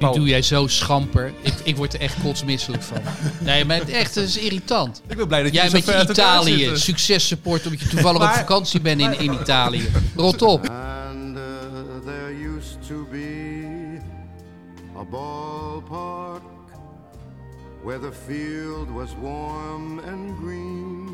[0.00, 1.32] Nu doe jij zo schamper.
[1.40, 2.98] Ik, ik word er echt kotsmisselijk van.
[3.40, 5.02] Nee, maar echt, het is irritant.
[5.06, 6.80] Ik ben blij dat Jij je met je Italië, zitten.
[6.80, 9.88] successupport omdat je toevallig op vakantie bent in, in Italië.
[10.16, 10.68] Rot op.
[10.68, 11.42] And uh,
[12.04, 13.98] there used to be
[14.96, 16.42] a ballpark
[17.84, 21.08] where the field was warm and green.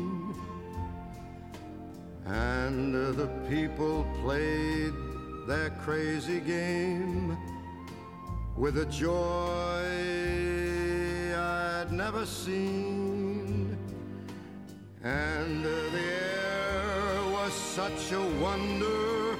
[2.25, 4.93] And uh, the people played
[5.47, 7.37] their crazy game
[8.57, 9.83] with a joy
[11.35, 13.77] I'd never seen.
[15.03, 19.35] And uh, the air was such a wonder.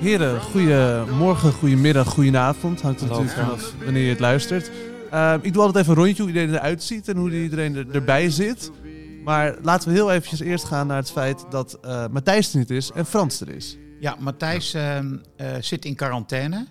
[0.00, 2.80] Heren, goedemorgen, goedemiddag, goedenavond.
[2.80, 4.70] Hangt er natuurlijk vanaf wanneer je het luistert.
[5.10, 7.86] Ehm, ik doe altijd even een rondje hoe iedereen eruit ziet en hoe iedereen er,
[7.92, 8.70] erbij zit.
[9.24, 12.70] Maar laten we heel eventjes eerst gaan naar het feit dat eh, Matthijs er niet
[12.70, 13.78] is en Frans er is.
[14.00, 16.66] Ja, Matthijs ehm, eh, zit in quarantaine.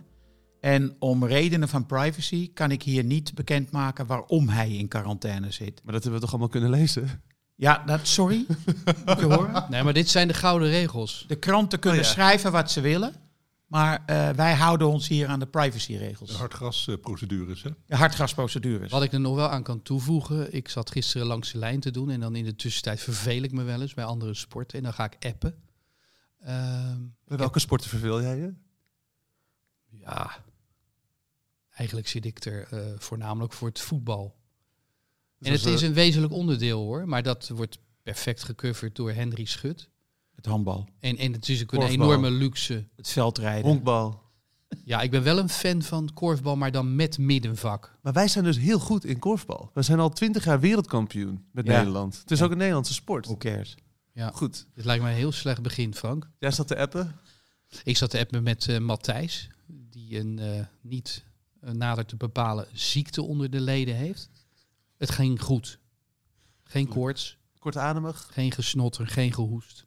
[0.65, 5.81] En om redenen van privacy kan ik hier niet bekendmaken waarom hij in quarantaine zit.
[5.83, 7.23] Maar dat hebben we toch allemaal kunnen lezen?
[7.55, 8.45] Ja, dat, sorry.
[9.05, 9.65] Moet je horen?
[9.69, 11.25] Nee, maar dit zijn de gouden regels.
[11.27, 12.11] De kranten kunnen Oh ja.
[12.11, 13.13] schrijven wat ze willen.
[13.67, 16.29] Maar eh, wij houden ons hier aan de privacyregels.
[16.29, 17.69] De hartgasprocedures, hè?
[17.85, 18.91] De hartgasprocedures.
[18.91, 20.53] Wat ik er nog wel aan kan toevoegen.
[20.53, 22.09] Ik zat gisteren langs de lijn te doen.
[22.09, 24.77] En dan in de tussentijd verveel ik me wel eens bij andere sporten.
[24.77, 25.55] En dan ga ik appen.
[26.39, 28.53] Ehm, Bij welke sporten verveel jij je?
[29.89, 30.31] ja,
[31.75, 34.35] eigenlijk zit ik er eh, voornamelijk voor het voetbal.
[35.39, 37.07] En het is eh, een wezenlijk onderdeel hoor.
[37.07, 39.89] Maar dat wordt perfect gecoverd door Henry Schut.
[40.35, 40.87] Het handbal.
[40.99, 42.05] En, en het is ook een Korfbal.
[42.05, 42.87] enorme luxe.
[42.95, 43.63] Het veldrijden.
[43.69, 44.23] Honkbal.
[44.85, 47.97] Ja, ik ben wel een fan van korfbal, maar dan met middenvak.
[48.01, 49.69] Maar wij zijn dus heel goed in korfbal.
[49.73, 51.77] We zijn al twintig jaar wereldkampioen met Ja.
[51.77, 52.17] Nederland.
[52.19, 52.45] Het is Ja.
[52.45, 53.25] ook een Nederlandse sport.
[53.25, 53.75] Who cares?
[54.11, 54.67] Ja, Goed.
[54.73, 56.29] dit lijkt mij een heel slecht begin, Frank.
[56.39, 57.19] Jij zat te appen.
[57.83, 61.23] Ik zat te appen met eh Matthijs, die een eh, niet
[61.71, 64.29] nader te bepalen ziekte onder de leden heeft.
[64.97, 65.79] Het ging goed.
[66.63, 68.27] Geen koorts, Kortademig.
[68.31, 69.85] geen gesnotter, geen gehoest.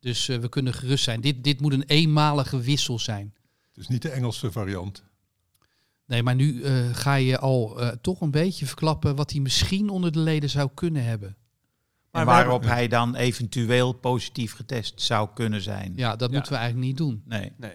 [0.00, 1.20] Dus eh, we kunnen gerust zijn.
[1.20, 3.34] Dit, dit moet een eenmalige wissel zijn.
[3.68, 5.02] Het is niet de Engelse variant.
[6.06, 9.88] Nee, maar nu eh, ga je al eh, toch een beetje verklappen wat hij misschien
[9.88, 11.36] onder de leden zou kunnen hebben.
[12.10, 15.92] Maar we waarop hij dan eventueel positief getest zou kunnen zijn.
[15.96, 16.34] Ja, dat Ja.
[16.36, 17.22] moeten we eigenlijk niet doen.
[17.24, 17.52] Nee.
[17.56, 17.72] Nee.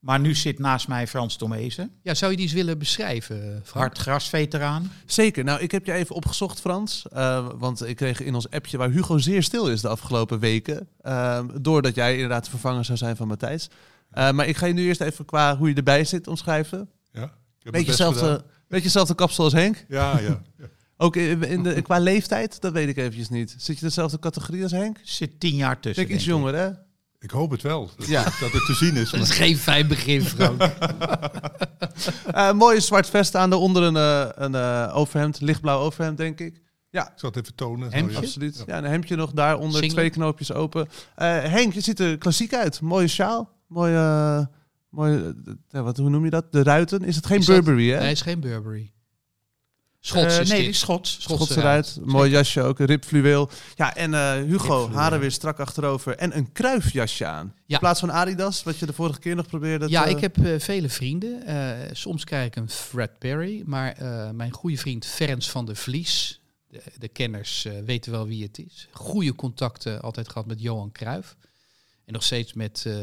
[0.00, 1.90] Maar nu zit naast mij Frans Tomezen.
[2.02, 3.84] Ja, zou je die eens willen beschrijven, eh, Frank?
[3.86, 4.92] Hartgrasveteraan.
[5.06, 5.44] Zeker.
[5.44, 7.06] Nou, ik heb je even opgezocht, Frans.
[7.12, 10.88] Eh, want ik kreeg in ons appje waar Hugo zeer stil is de afgelopen weken.
[11.00, 13.68] eh, doordat jij inderdaad de vervanger zou zijn van Matthijs.
[14.10, 16.78] Eh, maar ik ga je nu eerst even qua hoe je erbij zit omschrijven.
[17.12, 17.22] Ja?
[17.22, 17.30] Ik
[17.64, 18.06] heb Beetje
[18.68, 19.84] beetje hetzelfde kapsel als Henk.
[19.88, 20.42] Ja, ja.
[20.58, 20.66] ja.
[20.96, 23.54] Ook in, de, qua leeftijd, dat weet ik eventjes niet.
[23.58, 24.98] Zit je dezelfde categorie als Henk?
[25.02, 26.06] Zit tien jaar Ik tussen.
[26.06, 26.42] denk iets denk ik.
[26.44, 26.70] jonger, hè?
[27.20, 27.90] Ik hoop het wel.
[27.96, 28.22] Dat, Ja.
[28.24, 29.10] dat het te zien is.
[29.10, 30.60] Dat is maar- geen fijn begin, Frank.
[32.32, 36.54] Eh, mooie zwart vest aan, daaronder een, eh, een eh, overhemd, lichtblauw overhemd, denk ik.
[36.90, 37.92] Ik zal het even tonen.
[37.92, 38.06] Hemdje?
[38.16, 38.26] Oh, ja.
[38.26, 38.62] Absoluut.
[38.66, 40.88] Ja, een hemdje nog daaronder, twee knoopjes open.
[41.14, 42.80] Eh, Henk, je ziet er klassiek uit.
[42.80, 43.50] Mooie sjaal.
[43.66, 44.48] Mooie,
[44.90, 45.34] mooie
[45.68, 46.52] ja, wat, hoe noem je dat?
[46.52, 47.04] De ruiten.
[47.04, 47.96] Is het geen Is dat- Burberry, hè?
[47.98, 48.92] Nee, het is geen Burberry.
[50.00, 51.10] Schots is nee, die is Schots.
[51.12, 51.92] Schotse Schotse ruit.
[51.96, 52.06] ruit.
[52.08, 53.50] Mooi jasje ook, een ribfluweel.
[53.74, 56.16] Ja, en eh, Hugo, haren weer strak achterover.
[56.16, 57.54] En een kruifjasje aan.
[57.66, 57.74] Ja.
[57.74, 59.88] In plaats van Adidas, wat je de vorige keer nog probeerde.
[59.88, 61.46] Ja, te- ik heb eh, vele vrienden.
[61.46, 63.62] Eh, soms krijg ik een Fred Perry.
[63.66, 66.40] Maar eh, mijn goede vriend Ferens van der Vlies...
[66.70, 68.88] De, de kenners eh, weten wel wie het is.
[68.92, 71.36] Goede contacten altijd gehad met Johan Cruijff.
[72.04, 72.94] En nog steeds met eh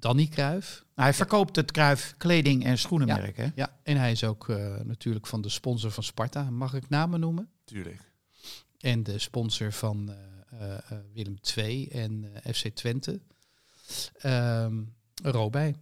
[0.00, 0.84] Danny Cruijff.
[0.94, 3.36] Nou, hij verkoopt het Kruif kleding- en schoenenmerk.
[3.36, 3.46] Hè?
[3.54, 6.50] Ja, en hij is ook eh, natuurlijk van de sponsor van Sparta.
[6.50, 7.48] Mag ik namen noemen?
[7.64, 8.00] Tuurlijk.
[8.78, 10.12] En de sponsor van
[10.58, 10.78] eh, eh,
[11.14, 13.20] Willem II en eh, FC Twente.
[14.18, 14.74] Ehm
[15.22, 15.76] Robij.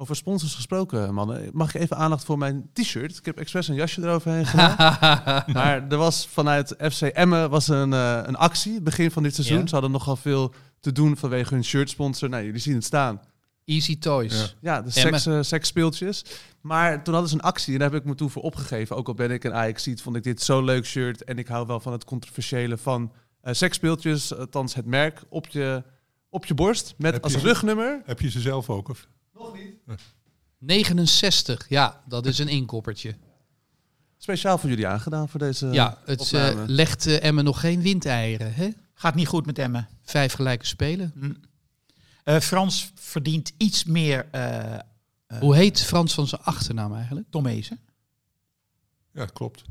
[0.00, 1.50] Over sponsors gesproken, mannen.
[1.52, 3.16] Mag ik even aandacht voor mijn t-shirt?
[3.16, 5.44] Ik heb expres een jasje eroverheen gedaan.
[5.52, 9.58] maar er was vanuit FC Emmen was een, eh, een actie begin van dit seizoen.
[9.58, 9.66] Ja.
[9.66, 12.28] Ze hadden nogal veel te doen vanwege hun shirtsponsor.
[12.28, 13.20] Nou, jullie zien het staan.
[13.68, 14.56] Easy Toys.
[14.60, 16.24] Ja, de seks, eh, seksspeeltjes.
[16.60, 18.96] Maar toen hadden ze een actie en daar heb ik me toen voor opgegeven.
[18.96, 21.24] Ook al ben ik een ajax vond ik dit zo'n leuk shirt.
[21.24, 24.34] En ik hou wel van het controversiële van eh seksspeeltjes.
[24.34, 25.82] Althans het merk op je,
[26.28, 26.94] op je borst.
[26.98, 28.02] Met Heb als je- rugnummer.
[28.04, 28.88] Heb je ze zelf ook?
[28.88, 29.08] Of?
[30.58, 33.14] 69, ja, dat is een inkoppertje.
[34.18, 38.54] Speciaal voor jullie aangedaan voor deze ja, het eh, legt Emmen nog geen windeieren.
[38.54, 38.68] Hè?
[38.94, 39.88] Gaat niet goed met Emmen.
[40.02, 41.12] Vijf gelijke spelen.
[41.18, 41.32] Hm.
[42.28, 44.80] Eh, Frans verdient iets meer eh eh,
[45.40, 47.26] Hoe heet Frans van zijn achternaam eigenlijk?
[47.30, 47.78] Tomezen.
[49.12, 49.62] Ja, klopt.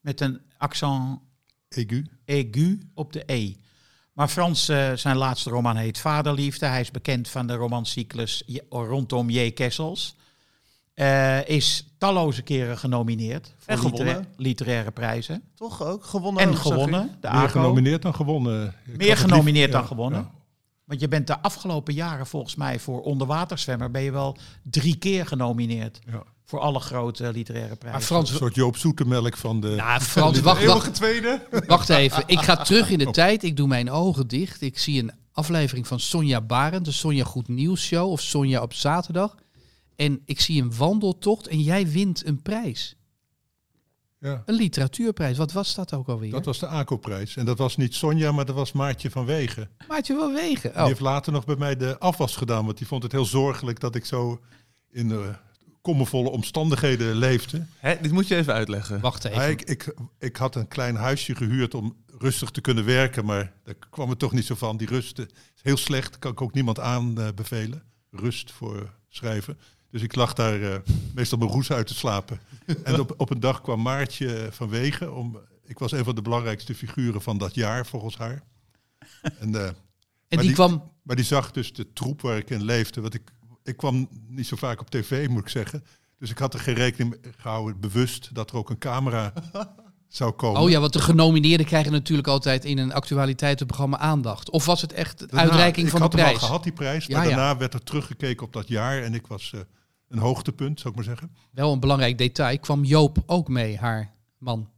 [0.00, 1.18] Met een accent
[1.68, 2.06] Egu.
[2.26, 3.54] aigu op de E.
[4.12, 6.66] Maar Frans, eh, zijn laatste roman heet Vaderliefde.
[6.66, 9.50] Hij is bekend van de romancyclus rondom J.
[9.52, 10.16] Kessels.
[10.94, 14.06] Eh, is talloze keren genomineerd voor En gewonnen.
[14.06, 15.42] litera- literaire prijzen.
[15.54, 16.42] Toch ook gewonnen.
[16.42, 17.16] En ook, gewonnen.
[17.20, 18.74] De Meer genomineerd dan gewonnen.
[18.86, 20.20] Ik Meer genomineerd lief- dan gewonnen.
[20.20, 20.33] ja.
[20.84, 23.90] Want je bent de afgelopen jaren volgens mij voor onderwaterzwemmer...
[23.90, 26.00] ben je wel drie keer genomineerd.
[26.06, 26.22] Ja.
[26.44, 28.02] Voor alle grote literaire Maar prijzen.
[28.02, 29.68] Frans, Een soort Joop Zoetemelk van de...
[29.68, 31.46] nou, Frans wacht, wacht, tweede.
[31.66, 32.22] wacht even.
[32.26, 33.42] Ik ga terug in de tijd.
[33.42, 34.60] Ik doe mijn ogen dicht.
[34.60, 36.84] Ik zie een aflevering van Sonja Barend.
[36.84, 38.10] De Sonja Goed Nieuws Show.
[38.10, 39.34] Of Sonja op zaterdag.
[39.96, 41.48] En ik zie een wandeltocht.
[41.48, 42.96] En jij wint een prijs.
[44.24, 44.42] Ja.
[44.46, 45.36] Een literatuurprijs.
[45.36, 46.30] Wat was dat ook alweer?
[46.30, 47.36] Dat was de ACO-prijs.
[47.36, 49.70] En dat was niet Sonja, maar dat was Maartje van Wegen.
[49.88, 50.70] Maatje wel wegen.
[50.72, 50.86] Die Oh.
[50.86, 52.64] heeft later nog bij mij de afwas gedaan.
[52.64, 54.40] Want die vond het heel zorgelijk dat ik zo
[54.90, 55.18] in uh,
[55.82, 57.66] kommervolle omstandigheden leefde.
[57.78, 59.00] Hè, dit moet je even uitleggen.
[59.00, 59.38] Wacht even.
[59.38, 63.24] Maar ik, ik, ik had een klein huisje gehuurd om rustig te kunnen werken.
[63.24, 64.76] Maar daar kwam het toch niet zo van.
[64.76, 65.24] Die rust eh,
[65.54, 66.18] is heel slecht.
[66.18, 67.82] Kan ik ook niemand aanbevelen.
[68.10, 69.58] Rust voor schrijven.
[69.94, 70.78] Dus ik lag daar eh,
[71.14, 72.40] meestal mijn roes uit te slapen.
[72.84, 75.14] En op, op een dag kwam Maartje van Wegen.
[75.14, 78.42] Om, ik was een van de belangrijkste figuren van dat jaar, volgens haar.
[79.38, 79.74] En, eh, en maar
[80.28, 80.90] die, die- kwam...
[81.02, 83.00] maar die zag dus de troep waar ik in leefde.
[83.00, 83.32] Want ik,
[83.62, 85.84] ik kwam niet zo vaak op tv, moet ik zeggen.
[86.18, 89.32] Dus ik had er geen rekening mee gehouden, bewust, dat er ook een camera
[90.08, 90.60] zou komen.
[90.60, 94.50] Oh ja, want de genomineerden krijgen natuurlijk altijd in een actualiteitenprogramma aandacht.
[94.50, 96.44] Of was het echt de Daarna- uitreiking ik van de had hem al prijs?
[96.46, 97.08] gehad, die prijs.
[97.08, 97.28] Maar ja.
[97.28, 99.02] daarna werd er teruggekeken op dat jaar.
[99.02, 99.60] En ik was eh,
[100.14, 101.30] een hoogtepunt, zou ik maar zeggen.
[101.50, 102.58] Wel een belangrijk detail.
[102.58, 104.68] Kwam Joop ook mee, haar man?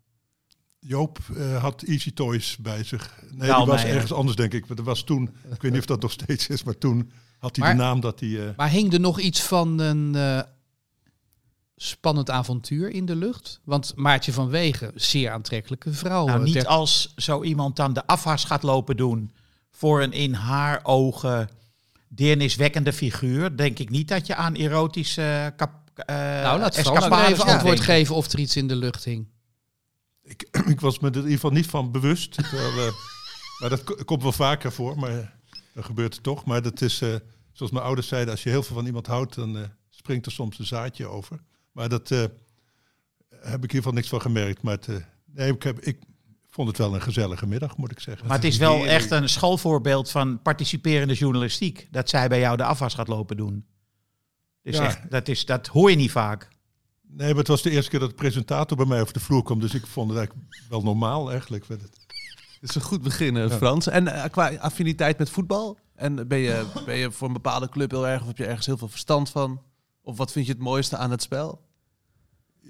[0.79, 3.23] Joop eh, had Easy Toys bij zich.
[3.31, 4.67] Nee, die was nee, ergens anders, denk ik.
[4.67, 5.23] Maar dat was toen,
[5.53, 8.01] ik weet niet of dat nog steeds is, maar toen had hij Maar- de naam
[8.01, 8.47] dat hij...
[8.49, 10.41] eh, Maar hing er nog iets van een eh,
[11.77, 13.61] spannend avontuur in de lucht?
[13.65, 16.27] Want Maartje van Wegen, zeer aantrekkelijke vrouw.
[16.27, 19.33] Nou, niet ter- als zo iemand dan de afwas gaat lopen doen
[19.71, 21.49] voor een in haar ogen
[22.09, 26.97] deerniswekkende figuur, denk ik niet dat je aan erotische kap, eh nou, laat Frans maar
[26.97, 27.95] escapades even antwoord denken.
[27.95, 29.27] geven of er iets in de lucht hing.
[30.23, 32.33] ik, ik was me er in ieder geval niet van bewust.
[32.33, 32.93] terwijl, eh,
[33.61, 35.35] maar dat ko- komt wel vaker voor, maar
[35.75, 36.45] dan gebeurt het toch.
[36.45, 37.15] Maar dat is, eh,
[37.53, 40.33] zoals mijn ouders zeiden, als je heel veel van iemand houdt, dan eh, springt er
[40.33, 41.41] soms een zaadje over.
[41.73, 42.29] Maar dat eh, heb
[43.41, 44.63] ik in ieder geval niks van gemerkt.
[44.63, 45.99] Maar het, eh, nee, ik, heb, ik
[46.57, 48.27] vond het wel een gezellige middag, moet ik zeggen.
[48.27, 51.89] Maar het is wel echt een schoolvoorbeeld van participerende journalistiek.
[51.91, 53.65] Dat zij bij jou de afwas gaat lopen doen.
[54.63, 54.85] Dus Ja.
[54.85, 56.49] echt, dat, is, dat hoor je niet vaak.
[57.09, 59.43] Nee, maar het was de eerste keer dat de presentator bij mij over de vloer
[59.43, 59.61] kwam.
[59.61, 61.69] Dus ik vond het eigenlijk wel normaal eigenlijk.
[61.69, 62.07] het.
[62.61, 63.57] Is een goed begin, eh, Ja.
[63.57, 63.87] Frans.
[63.87, 65.79] En eh, qua affiniteit met voetbal?
[65.95, 68.67] En ben je, ben je voor een bepaalde club heel erg, of heb je ergens
[68.67, 69.63] heel veel verstand van?
[70.03, 71.66] Of wat vind je het mooiste aan het spel?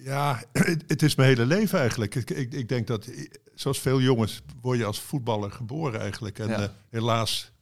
[0.06, 0.42] Ja,
[0.86, 2.14] het, is mijn hele leven eigenlijk.
[2.14, 3.10] Ik, ik, ik denk dat,
[3.54, 6.38] zoals veel jongens, word je als voetballer geboren eigenlijk.
[6.38, 6.62] En Ja.
[6.62, 7.52] eh, helaas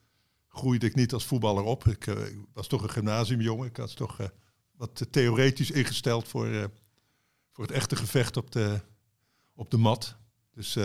[0.48, 1.86] groeide ik niet als voetballer op.
[1.86, 3.66] Ik, eh, ik was toch een gymnasiumjongen.
[3.66, 4.26] Ik was toch eh,
[4.76, 6.70] wat theoretisch ingesteld voor,
[7.52, 8.80] voor het echte gevecht op de,
[9.54, 10.16] op de mat.
[10.54, 10.76] Dus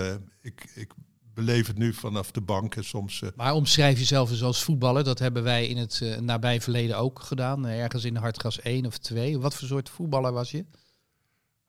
[0.41, 0.93] ik, ik
[1.33, 3.23] beleef het nu vanaf de bank en soms...
[3.35, 5.03] Maar omschrijf jezelf eens als voetballer.
[5.03, 7.65] Dat hebben wij in het nabij verleden ook gedaan.
[7.67, 9.39] ergens in Hartgras 1 of 2.
[9.39, 10.65] Wat voor soort voetballer was je?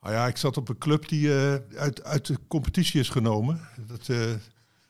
[0.00, 3.60] Nou ja, ik zat op een club die eh, uit, uit de competitie is genomen.
[3.86, 4.32] Dat, eh,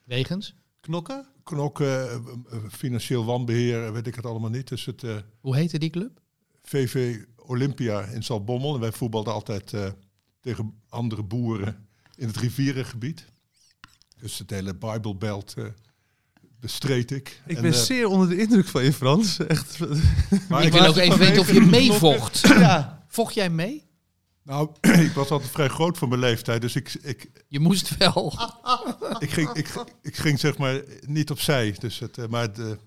[0.04, 0.54] Wegens?
[0.80, 1.26] Knokken?
[1.44, 2.10] knokken,
[2.50, 4.68] eh, financieel wanbeheer, eh, weet ik het allemaal niet.
[4.68, 5.02] Dus het...
[5.02, 6.20] eh, Hoe heette die club?
[6.62, 8.74] VV Olympia in Zaltbommel.
[8.74, 9.86] En wij voetbalden altijd eh,
[10.40, 13.24] tegen andere boeren in het rivierengebied.
[14.20, 15.64] Dus het hele Bijbelbelt eh
[16.60, 17.42] bestreed ik.
[17.46, 19.38] Ik En, ben zeer onder de indruk van je, Frans.
[19.38, 19.78] Echt.
[20.48, 22.40] maar ik wil ook even weten of je meevocht.
[22.48, 23.04] ja.
[23.08, 23.88] Vocht jij mee?
[24.50, 24.70] Nou,
[25.06, 26.60] ik was altijd vrij groot voor mijn leeftijd.
[26.60, 28.32] Dus ik, ik, Je moest wel.
[29.18, 31.76] ik, ging, ik, ik ging zeg maar niet opzij.
[31.78, 32.78] Dus het, eh, maar het, een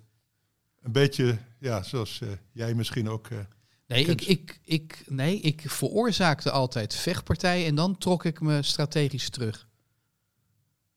[0.91, 3.27] beetje, ja, zoals eh, jij misschien ook.
[3.27, 3.38] eh,
[3.88, 9.29] Nee, ik, ik, ik, nee, ik veroorzaakte altijd vechtpartijen en dan trok ik me strategisch
[9.29, 9.67] terug.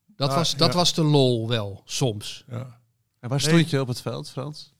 [0.07, 0.75] Dat, Ah, was, dat ja.
[0.79, 2.45] was de lol wel, soms.
[2.49, 2.81] Ja.
[3.21, 3.49] En waar Nee.
[3.49, 4.75] stond je op het veld, Frans?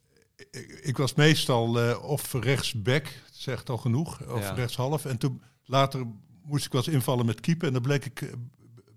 [0.51, 4.53] Ik, ik was meestal eh, of rechtsback, zegt al genoeg, of Ja.
[4.53, 5.05] rechtshalf.
[5.05, 6.07] En toen later
[6.43, 7.67] moest ik wel eens invallen met keeper.
[7.67, 8.33] En dat bleek ik eh,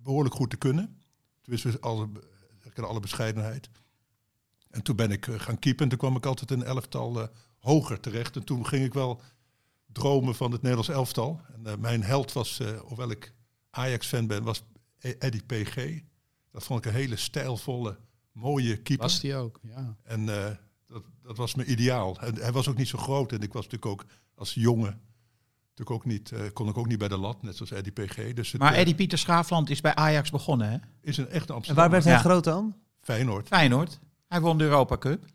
[0.04, 1.00] behoorlijk goed te kunnen.
[1.42, 2.10] Tenminste, alle,
[2.64, 3.70] ik in alle bescheidenheid.
[4.70, 5.84] En toen ben ik eh, gaan keepen.
[5.84, 7.28] En toen kwam ik altijd een elftal eh,
[7.60, 8.36] hoger terecht.
[8.36, 9.22] En toen ging ik wel
[9.92, 11.42] dromen van het Nederlands elftal.
[11.54, 13.34] En eh, mijn held was, eh, hoewel ik
[13.70, 14.64] Ajax-fan ben, was
[15.00, 16.02] E- Eddie PG.
[16.52, 17.98] Dat vond ik een hele stijlvolle,
[18.32, 19.06] mooie keeper.
[19.06, 19.96] Was die ook, ja.
[20.04, 22.20] En eh, dat, dat was mijn ideaal.
[22.20, 23.32] En hij was ook niet zo groot.
[23.32, 25.02] En ik was natuurlijk ook als jongen.
[25.80, 28.34] Natuurlijk ook niet, eh, kon ik ook niet bij de lat, net zoals Eddie PG.
[28.34, 30.78] Dus het Maar eh, Eddie Pieter Schaafland is bij Ajax begonnen, hè?
[31.02, 31.76] is een echte En Amsterdam.
[31.84, 32.20] waar werd hij Ja.
[32.20, 32.76] groot dan?
[33.02, 33.48] Feyenoord.
[33.48, 34.00] Feyenoord.
[34.28, 35.26] Hij won de Europa Cup.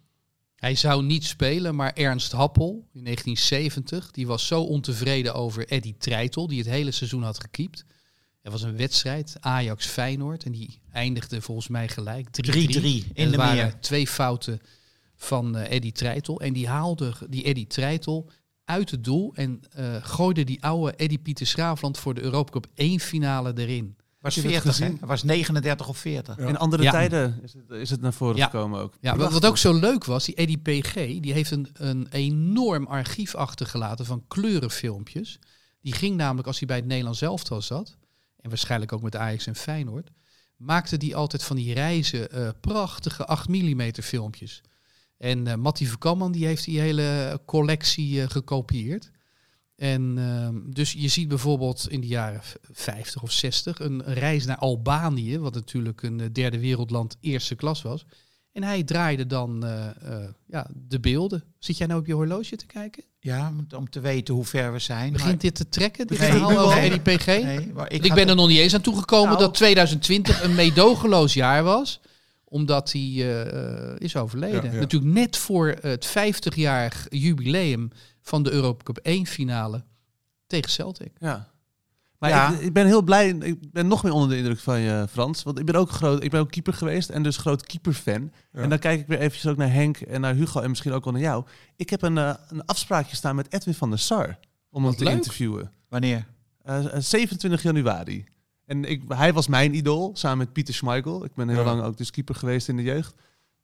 [0.57, 5.97] Hij zou niet spelen, maar Ernst Happel in 1970, die was zo ontevreden over Eddie
[5.99, 7.85] Treitel, die het hele seizoen had gekiept.
[8.43, 12.31] Er was een wedstrijd, Ajax-Feyenoord, en die eindigde volgens mij gelijk 3-3.
[12.31, 13.81] 3-3 En in de waren meer.
[13.81, 14.61] twee fouten
[15.17, 16.41] van eh Eddie Treitel.
[16.41, 18.31] En die haalde die Eddie Treitel
[18.65, 22.67] uit het doel en eh, gooide die oude Eddie Pieter Schraafland voor de Europa Cup
[22.75, 23.97] 1 finale erin.
[24.21, 25.07] Was Heb je dat 40, hè?
[25.07, 26.39] was 39 of 40.
[26.39, 26.47] Ja.
[26.47, 26.91] In andere Ja.
[26.91, 28.45] tijden is het, is het naar voren Ja.
[28.45, 28.95] gekomen ook.
[29.01, 32.87] Ja, wat, wat ook zo leuk was, die Eddie PG, die heeft een, een enorm
[32.87, 35.39] archief achtergelaten van kleurenfilmpjes.
[35.81, 37.97] Die ging namelijk, als hij bij het Nederlands elftal zat,
[38.41, 40.11] en waarschijnlijk ook met Ajax en Feyenoord,
[40.57, 44.61] maakte die altijd van die reizen eh, prachtige 8 mm filmpjes.
[45.25, 49.11] En eh Mattie Verkamman, die heeft die hele collectie eh, gekopieerd.
[49.77, 54.45] En ehm, dus je ziet bijvoorbeeld in de jaren v- 50 of 60 een reis
[54.45, 58.05] naar Albanië, wat natuurlijk een eh, derde wereldland eerste klas was.
[58.53, 59.65] En hij draaide dan
[60.47, 61.45] ja, de beelden.
[61.59, 63.05] Zit jij nou op je horloge te kijken?
[63.21, 65.13] Ja, om- te weten hoe ver we zijn.
[65.13, 66.79] Begint dit te trekken, dit Nee, verhaal over.
[66.79, 67.27] Eddie PG?
[67.27, 69.39] Nee, Ik, had ben er nog niet eens aan toegekomen Nou.
[69.41, 72.01] dat 2020 een meedogenloos jaar was.
[72.55, 74.65] Omdat hij eh, is overleden.
[74.65, 74.79] Ja, ja.
[74.79, 79.85] Natuurlijk net voor het 50-jarig jubileum van de Europa Cup 1 finale
[80.47, 81.13] tegen Celtic.
[81.19, 81.49] Ja.
[82.19, 82.53] Maar Ja.
[82.53, 85.43] Ik, ik ben heel blij, ik ben nog meer onder de indruk van je, Frans.
[85.43, 88.33] Want ik ben ook groot, ik ben ook keeper geweest en dus groot keeperfan.
[88.53, 88.61] Ja.
[88.61, 91.05] En dan kijk ik weer eventjes ook naar Henk en naar Hugo en misschien ook
[91.05, 91.45] wel naar jou.
[91.77, 94.39] Ik heb een, eh, een afspraakje staan met Edwin van der Sar
[94.71, 95.13] om hem te leuk.
[95.13, 95.73] interviewen.
[95.89, 96.27] Wanneer?
[96.63, 98.25] Eh, eh, 27 januari.
[98.67, 101.25] En ik, hij was mijn idool, samen met Pieter Schmeichel.
[101.25, 101.65] Ik ben heel Ja.
[101.65, 103.15] lang ook dus keeper geweest in de jeugd.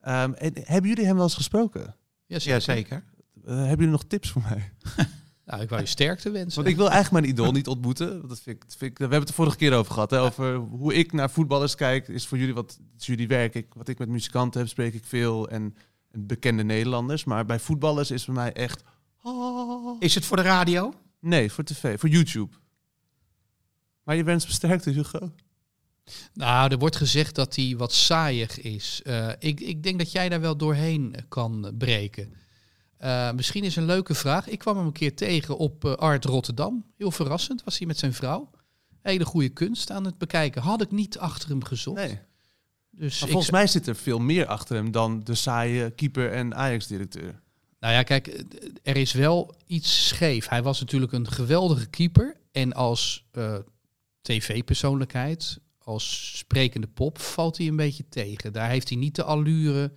[0.01, 1.95] Ehm, en, hebben jullie hem wel eens gesproken?
[2.25, 3.03] Ja, Ja, zeker.
[3.45, 4.71] Eh, hebben jullie nog tips voor mij?
[5.45, 6.55] Nou, ik wou je sterkte wensen.
[6.55, 8.07] Want ik wil eigenlijk mijn idool niet ontmoeten.
[8.17, 10.11] Want Dat vind ik, dat vind ik, we hebben het de vorige keer over gehad.
[10.11, 12.07] Hè, over hoe ik naar voetballers kijk.
[12.07, 13.55] Is voor jullie wat is jullie werk.
[13.55, 15.49] Ik, wat ik met muzikanten heb, spreek ik veel.
[15.49, 15.75] En,
[16.11, 17.23] en bekende Nederlanders.
[17.23, 18.83] Maar bij voetballers is voor mij echt.
[19.23, 19.95] oh.
[19.99, 20.93] Is het voor de radio?
[21.19, 22.55] Nee, voor tv, voor YouTube.
[24.03, 25.31] Maar je wens besterkte, Hugo.
[26.33, 29.01] Nou, er wordt gezegd dat hij wat saaiig is.
[29.03, 32.33] Eh, ik, ik denk dat jij daar wel doorheen kan breken.
[32.97, 34.47] Eh, misschien is een leuke vraag.
[34.47, 36.85] Ik kwam hem een keer tegen op eh, Art Rotterdam.
[36.97, 38.49] Heel verrassend was hij met zijn vrouw.
[39.01, 40.61] Hele goede kunst aan het bekijken.
[40.61, 41.97] Had ik niet achter hem gezocht.
[41.97, 42.19] Nee.
[42.91, 46.55] Dus Maar volgens mij zit er veel meer achter hem dan de saaie keeper en
[46.55, 47.41] Ajax-directeur.
[47.79, 48.43] Nou ja, kijk,
[48.83, 50.47] er is wel iets scheef.
[50.47, 52.35] Hij was natuurlijk een geweldige keeper.
[52.51, 53.25] En als
[54.21, 58.53] tv-persoonlijkheid, als sprekende pop, valt hij een beetje tegen.
[58.53, 59.91] Daar heeft hij niet de allure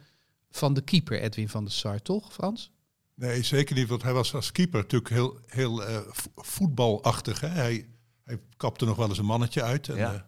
[0.50, 2.70] van de keeper, Edwin van der Sar, toch, Frans?
[3.14, 3.88] Nee, zeker niet.
[3.88, 7.40] Want hij was als keeper natuurlijk heel, heel eh, vo- voetbalachtig.
[7.40, 7.48] Hè?
[7.48, 7.88] Hij,
[8.24, 9.88] hij kapte nog wel eens een mannetje uit.
[9.88, 10.14] En, Ja.
[10.14, 10.20] eh,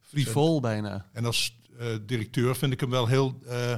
[0.00, 1.08] Frivol bijna.
[1.12, 3.38] en als eh, directeur vind ik hem wel heel...
[3.46, 3.74] eh,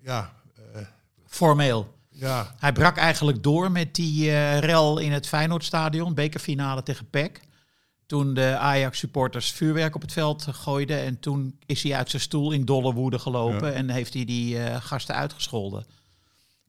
[0.00, 0.34] ja,
[0.74, 0.80] eh,
[1.26, 1.94] Formeel.
[2.08, 7.40] ja, Hij brak eigenlijk door met die eh, rel in het Feyenoordstadion, bekerfinale tegen PEC.
[8.06, 10.98] Toen de Ajax-supporters vuurwerk op het veld gooiden.
[11.00, 13.72] En toen is hij uit zijn stoel in dolle woede gelopen Ja.
[13.74, 15.86] en heeft hij die eh, gasten uitgescholden.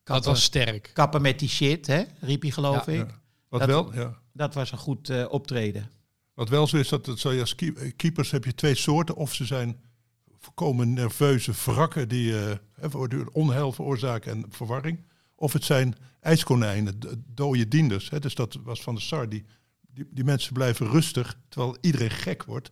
[0.03, 0.89] Dat was sterk.
[0.93, 2.03] kappen met die shit, hè?
[2.19, 2.91] riep hij geloof Ja.
[2.91, 3.07] ik.
[3.09, 3.19] ja.
[3.49, 4.17] Wat, Dat- wel, ja.
[4.33, 5.89] Dat was een goed eh, optreden.
[6.33, 9.15] Wat wel zo is, dat het, zo, als eh, keepers heb je twee soorten.
[9.15, 9.79] Of ze zijn
[10.39, 15.05] volkomen nerveuze wrakken die eh, hè, voortdurend onheil veroorzaken en verwarring.
[15.35, 16.99] Of het zijn ijskonijnen,
[17.33, 18.09] dode dienders.
[18.09, 18.19] Hè.
[18.19, 19.29] Dus dat was van de SAR.
[19.29, 19.45] Die,
[19.97, 22.71] die, die mensen blijven rustig, terwijl iedereen gek wordt.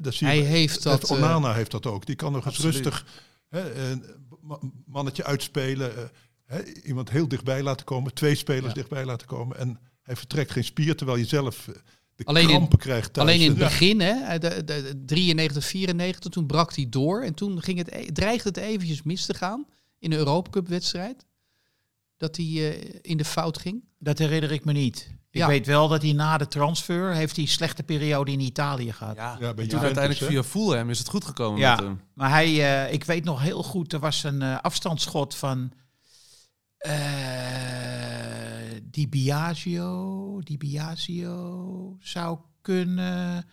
[0.00, 1.00] Dat zie je Hij heeft dat...
[1.00, 2.06] dat eh, Onana heeft dat ook.
[2.06, 3.06] Die kan nog eens rustig
[3.48, 4.04] hè, een
[4.40, 5.96] ma- mannetje uitspelen.
[5.96, 6.04] eh,
[6.44, 8.14] hè, iemand heel dichtbij laten komen.
[8.14, 8.72] Twee spelers Ja.
[8.72, 9.58] dichtbij laten komen.
[9.58, 11.74] En hij vertrekt geen spier, terwijl je zelf eh,
[12.14, 13.28] de Alleen in- krijgt thuis.
[13.28, 13.64] Alleen in het Ja.
[13.64, 17.22] begin, hè, de, de, de 93, 94, toen brak hij door.
[17.22, 19.66] En toen ging het, e- dreigde het eventjes mis te gaan
[19.98, 21.26] in de Europa Cup wedstrijd.
[22.16, 23.84] Dat hij eh, in de fout ging?
[23.98, 25.08] Dat herinner ik me niet.
[25.30, 25.46] Ik Ja.
[25.46, 29.16] weet wel dat hij na de transfer heeft hij een slechte periode in Italië gehad.
[29.16, 31.74] Ja, Ja, toen uiteindelijk via Fulham is het goed gekomen Ja.
[31.74, 32.00] met hem.
[32.14, 32.46] Maar hij,
[32.86, 35.72] eh, ik weet nog heel goed, er was een eh, afstandsschot van
[36.78, 43.44] eh Di Biagio, Di Biagio zou kunnen.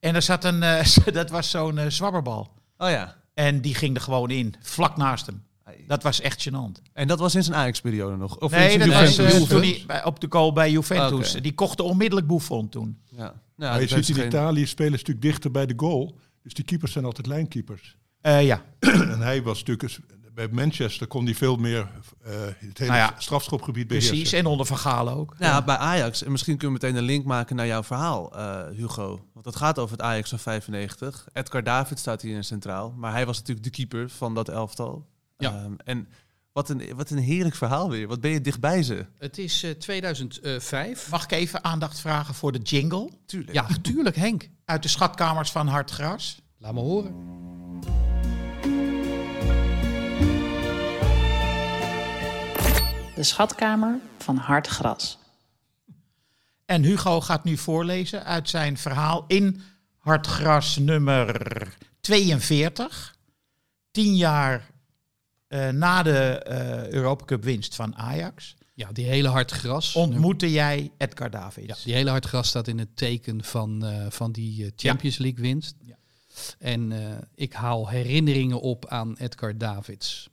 [0.00, 2.52] En er zat een, eh, dat was zo'n zwabberbal.
[2.78, 3.16] Oh ja.
[3.34, 5.44] En die ging er gewoon in, vlak naast hem.
[5.86, 6.82] Dat was echt gênant.
[6.92, 8.38] En dat was in zijn Ajax-periode nog?
[8.38, 11.32] Of in nee, dat was eh, toen hij bij- op de goal bij Juventus.
[11.32, 12.98] Die kochten onmiddellijk Buffon toen.
[13.10, 13.16] Ja.
[13.16, 16.18] Nou, Maar dat je ziet in geen- Italië spelen ze natuurlijk dichter bij de goal.
[16.42, 17.96] Dus die keepers zijn altijd lijnkeepers.
[18.20, 19.98] Eh, ja, en hij was natuurlijk...
[20.34, 21.88] bij Manchester kon hij veel meer
[22.24, 24.10] eh, het hele Nou ja, strafschopgebied beheersen.
[24.14, 24.32] precies.
[24.32, 25.34] En onder Van Gaal ook.
[25.38, 26.22] Ja, bij Ajax.
[26.22, 29.20] En misschien kunnen we meteen een link maken naar jouw verhaal, eh, Hugo.
[29.32, 31.26] Want het gaat over het Ajax van 95.
[31.32, 32.94] Edgar David staat hier in centraal.
[32.96, 35.06] Maar hij was natuurlijk de keeper van dat elftal.
[35.36, 35.50] Ja.
[35.50, 36.08] Ehm, en
[36.52, 38.08] wat een, wat een heerlijk verhaal weer.
[38.08, 39.06] Wat ben je dichtbij ze?
[39.18, 41.10] Het is eh, 2005.
[41.10, 43.10] Mag ik even aandacht vragen voor de jingle?
[43.26, 43.52] Tuurlijk.
[43.52, 44.48] Ja, tuurlijk Henk.
[44.64, 46.42] Uit de schatkamers van Hartgras.
[46.58, 47.14] Laat me horen.
[53.14, 55.18] De schatkamer van hard gras.
[56.64, 59.62] En Hugo gaat nu voorlezen uit zijn verhaal in
[59.96, 63.16] Hartgras nummer 42.
[63.90, 64.70] Tien jaar
[65.48, 69.94] eh, na de eh Europa Cup winst van Ajax Ja, die hele hard gras.
[69.96, 71.82] ontmoette jij Edgar Ja, Davids.
[71.82, 75.74] die hele hard gras staat in het teken van, eh, van die Champions League winst.
[75.82, 75.96] Ja.
[76.58, 76.92] En
[77.34, 80.28] ik haal herinneringen op aan Edgar Davids.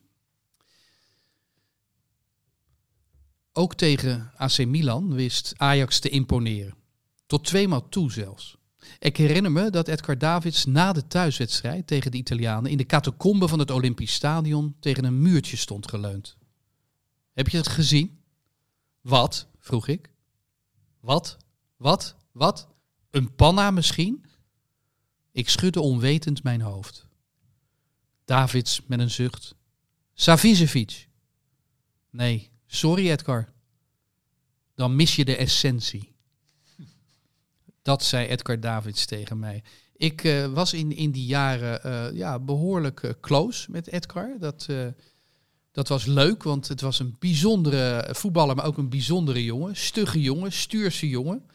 [3.54, 6.76] Ook tegen AC Milan wist Ajax te imponeren.
[7.26, 8.58] Tot tweemaal toe zelfs.
[9.00, 13.48] Ik herinner me dat Edgar Davids na de thuiswedstrijd tegen de Italianen in de catacombe
[13.48, 16.38] van het Olympisch Stadion tegen een muurtje stond geleund.
[17.34, 18.20] Heb je het gezien?
[19.02, 19.48] Wat?
[19.60, 20.12] vroeg ik.
[21.00, 21.38] Wat?
[21.78, 22.16] Wat?
[22.32, 22.68] Wat?
[23.10, 24.26] Een panna misschien?
[25.32, 27.08] Ik schudde onwetend mijn hoofd.
[28.26, 29.56] Davids met een zucht.
[30.14, 31.08] Savicevic.
[32.10, 33.54] Nee, sorry Edgar.
[34.76, 36.13] Dan mis je de essentie.
[37.84, 39.64] Dat zei Edgar Davids tegen mij.
[39.96, 44.36] Ik eh, was in, in die jaren eh, ja, behoorlijk eh, close met Edgar.
[44.40, 44.68] Dat,
[45.72, 49.76] dat was leuk, want het was een bijzondere voetballer, maar ook een bijzondere jongen.
[49.76, 51.46] Stugge jongen, stuurse jongen.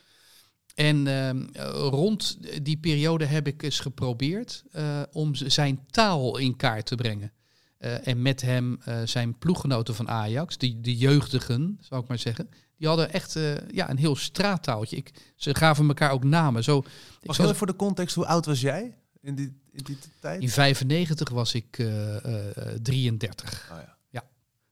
[0.74, 4.64] En ehm, eh, rond die periode heb ik eens geprobeerd
[5.12, 7.32] om zijn taal in kaart te brengen.
[7.78, 12.48] En met hem zijn ploeggenoten van Ajax, die, de jeugdigen, zou ik maar zeggen.
[12.78, 14.96] Die hadden echt eh, ja, een heel straattaaltje.
[14.96, 16.64] Ik, ze gaven elkaar ook namen.
[16.64, 16.84] Zo,
[17.22, 20.42] Was heel voor de context, hoe oud was jij in die, in die tijd?
[20.42, 23.68] in 95 was ik eh, eh, eh, 33.
[23.72, 23.96] Oh ja.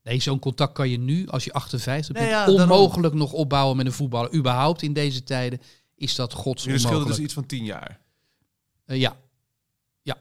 [0.02, 2.60] Nee, zo'n contact kan je nu, als je 58 Nee, bent, daarom.
[2.60, 4.34] onmogelijk nog opbouwen met een voetballer.
[4.34, 5.60] Überhaupt in deze tijden
[5.94, 8.00] is dat gods Jullie scheelden dus iets van tien jaar.
[8.84, 9.16] Ja.
[10.02, 10.16] Ja.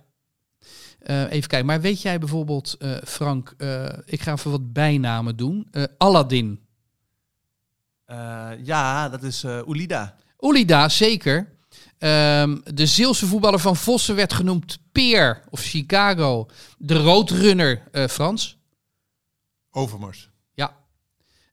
[1.30, 1.66] Even kijken.
[1.66, 3.56] Maar weet jij bijvoorbeeld, Frank,
[4.06, 5.68] ik ga even wat bijnamen doen.
[5.98, 6.65] Aladdin.
[8.06, 10.16] Eh, ja, dat is eh Ulida.
[10.38, 11.54] Olida, zeker.
[11.98, 16.48] Ehm, de Zeelse voetballer van Vossen werd genoemd Peer of Chicago.
[16.78, 18.58] De roodrunner, eh, Frans.
[19.72, 20.30] Overmars.
[20.54, 20.78] Ja.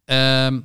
[0.05, 0.61] Ehm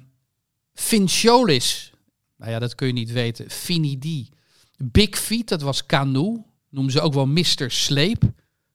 [0.73, 1.91] Fincholis.
[2.38, 3.50] Nou ja, dat kun je niet weten.
[3.50, 4.30] Finidi.
[4.78, 6.45] Big Feet, dat was Canoe.
[6.69, 7.65] Noemen ze ook wel Mr.
[7.71, 8.23] Sleep.
[8.23, 8.32] Ja,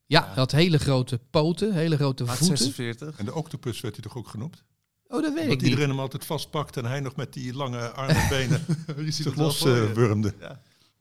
[0.06, 0.34] Ja.
[0.34, 2.46] dat hele grote poten, hele grote voeten.
[2.56, 3.18] 46.
[3.18, 4.64] En de octopus werd hij toch ook genoemd?
[5.12, 5.62] Oh, dat weet ik Dat niet.
[5.68, 8.64] iedereen hem altijd vastpakt en hij nog met die lange armen en benen
[8.96, 9.80] Je ziet zich het wel voor je.
[9.80, 10.34] loswurmde.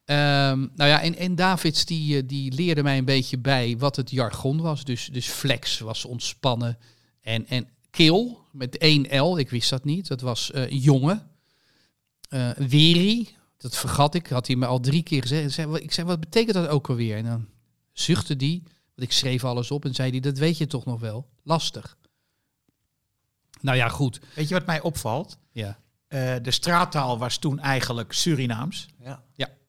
[0.05, 3.95] Ehm, nou ja, en, en Davids die, eh, die leerde mij een beetje bij wat
[3.95, 4.83] het jargon was.
[4.83, 6.77] Dus, dus flex was ontspannen.
[7.21, 10.07] En, en kill met één L, ik wist dat niet.
[10.07, 11.27] Dat was eh, een jongen.
[12.29, 15.43] Eh Weri, dat vergat ik, had hij me al drie keer gezegd.
[15.45, 17.17] Ik zei, wat- Ik zei, wat betekent dat ook alweer?
[17.17, 17.45] En dan
[17.93, 18.63] zuchtte die,
[18.95, 21.27] want ik schreef alles op en zei hij, dat weet je toch nog wel?
[21.43, 21.97] Lastig.
[23.61, 24.21] Nou ja, goed.
[24.35, 25.37] Weet je wat mij opvalt?
[25.51, 25.77] Ja.
[26.07, 28.87] Eh, de straattaal was toen eigenlijk Surinaams.
[28.99, 29.23] Ja.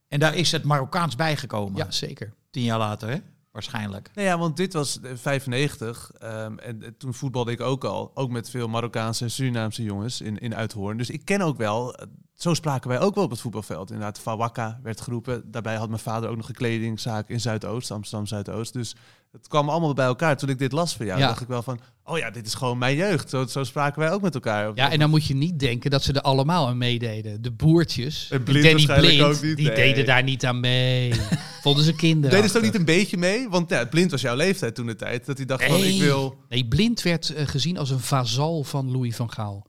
[0.09, 1.77] En daar is het Marokkaans bijgekomen.
[1.77, 2.33] ja, zeker.
[2.51, 3.17] Tien jaar later, hè?
[3.53, 4.11] Waarschijnlijk.
[4.15, 6.11] Nee, ja, want dit was eh, 95.
[6.19, 8.11] ehm, en eh, toen voetbalde ik ook al.
[8.15, 10.97] Ook met veel Marokkaanse en Surinaamse jongens in, in Uithoorn.
[10.97, 11.95] Dus ik ken ook wel...
[11.95, 13.91] eh, Zo spraken wij ook wel op het voetbalveld.
[13.91, 15.51] Inderdaad, Fawakka werd geroepen.
[15.51, 18.73] Daarbij had mijn vader ook nog een kledingzaak in Zuidoost, Amsterdam Zuidoost.
[18.73, 18.97] Dus
[19.33, 20.37] het kwam allemaal bij elkaar.
[20.37, 21.27] Toen ik dit las van jou, Ja.
[21.27, 21.81] dacht ik wel van...
[22.05, 23.31] Oh ja, dit is gewoon mijn jeugd.
[23.31, 24.71] Zo, zo spraken wij ook met elkaar.
[24.75, 27.43] Ja, en dan moet je niet denken dat ze er allemaal aan meededen.
[27.43, 29.57] De boertjes, En Blind Danny waarschijnlijk Blind, ook niet.
[29.57, 29.75] die Nee.
[29.77, 31.13] deden daar niet aan mee.
[31.63, 32.31] Vonden ze kinderen.
[32.37, 33.49] Deden ze ook niet een beetje mee?
[33.49, 35.27] Want ja, Blind was jouw leeftijd toen de tijd.
[35.27, 36.37] Dat hij dacht van, ik wil...
[36.49, 39.67] Nee, Blind werd eh, gezien als een vazal van Louis van Gaal.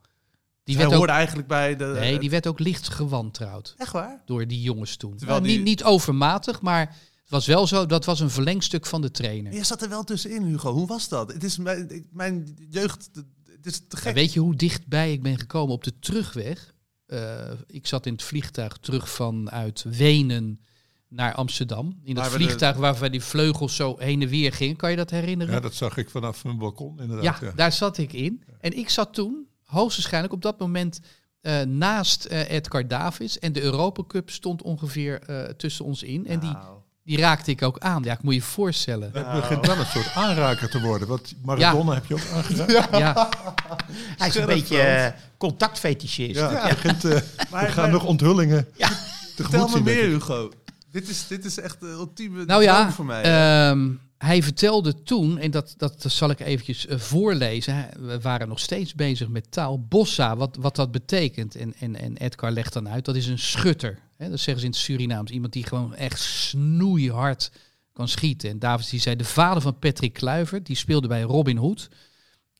[0.64, 1.96] Die Hij werd, ook, hoorde eigenlijk bij de...
[2.00, 4.22] nee, die werd ook licht gewantrouwd Echt waar?
[4.26, 5.18] door die jongens toen.
[5.18, 8.86] Terwijl Nou, die- niet, niet overmatig, maar het was wel zo, dat was een verlengstuk
[8.86, 9.54] van de trainer.
[9.54, 10.74] Je zat er wel tussenin, Hugo.
[10.74, 11.34] Hoe was dat?
[11.34, 13.10] Het is mijn, mijn jeugd...
[13.46, 14.14] Het is te Ja, gek.
[14.14, 16.74] weet je hoe dichtbij ik ben gekomen op de terugweg?
[17.06, 20.60] Eh, ik zat in het vliegtuig terug vanuit Wenen
[21.08, 22.00] naar Amsterdam.
[22.04, 24.76] In dat Waar we de- vliegtuig waar die vleugels zo heen en weer gingen.
[24.76, 25.54] Kan je dat herinneren?
[25.54, 27.40] Ja, dat zag ik vanaf mijn balkon Ja, inderdaad.
[27.40, 28.44] Ja, daar zat ik in.
[28.60, 31.00] En ik zat toen, hoogstwaarschijnlijk op dat moment,
[31.42, 33.40] eh, naast eh, Edgar Davids.
[33.40, 36.26] En de Europa Cup stond ongeveer eh, tussen ons in.
[36.28, 36.82] En die, Nou.
[37.04, 38.04] Die raakte ik ook aan.
[38.04, 39.10] Ja, ik moet je voorstellen.
[39.14, 41.08] Het begint wel een soort aanraker te worden.
[41.08, 42.98] Wat Maradona heb je ook aangeraakt.
[42.98, 43.30] Ja,
[44.18, 46.36] Hij is een beetje contactfetischist.
[46.40, 47.12] Ja, het begint, eh,
[47.52, 48.88] Maar- er gaan maar- nog onthullingen Ja.
[49.36, 50.04] tegemoet Vertel me meer.
[50.06, 50.52] Hugo.
[50.92, 53.22] Dit is, dit is echt de ultieme nou ja, droom voor mij.
[53.24, 53.90] ehm,
[54.24, 57.90] hij vertelde toen, en dat, dat zal ik eventjes eh, voorlezen.
[58.00, 59.80] We waren nog steeds bezig met taal.
[59.80, 61.56] Bossa, wat, wat dat betekent.
[61.56, 64.00] En, en, en Edgar legt dan uit, dat is een schutter.
[64.18, 65.32] Hè, dat zeggen ze in het Surinaams.
[65.32, 67.52] Iemand die gewoon echt snoeihard
[67.94, 68.50] kan schieten.
[68.50, 71.90] En Davids die zei, de vader van Patrick Kluivert, die speelde bij Robin Hood.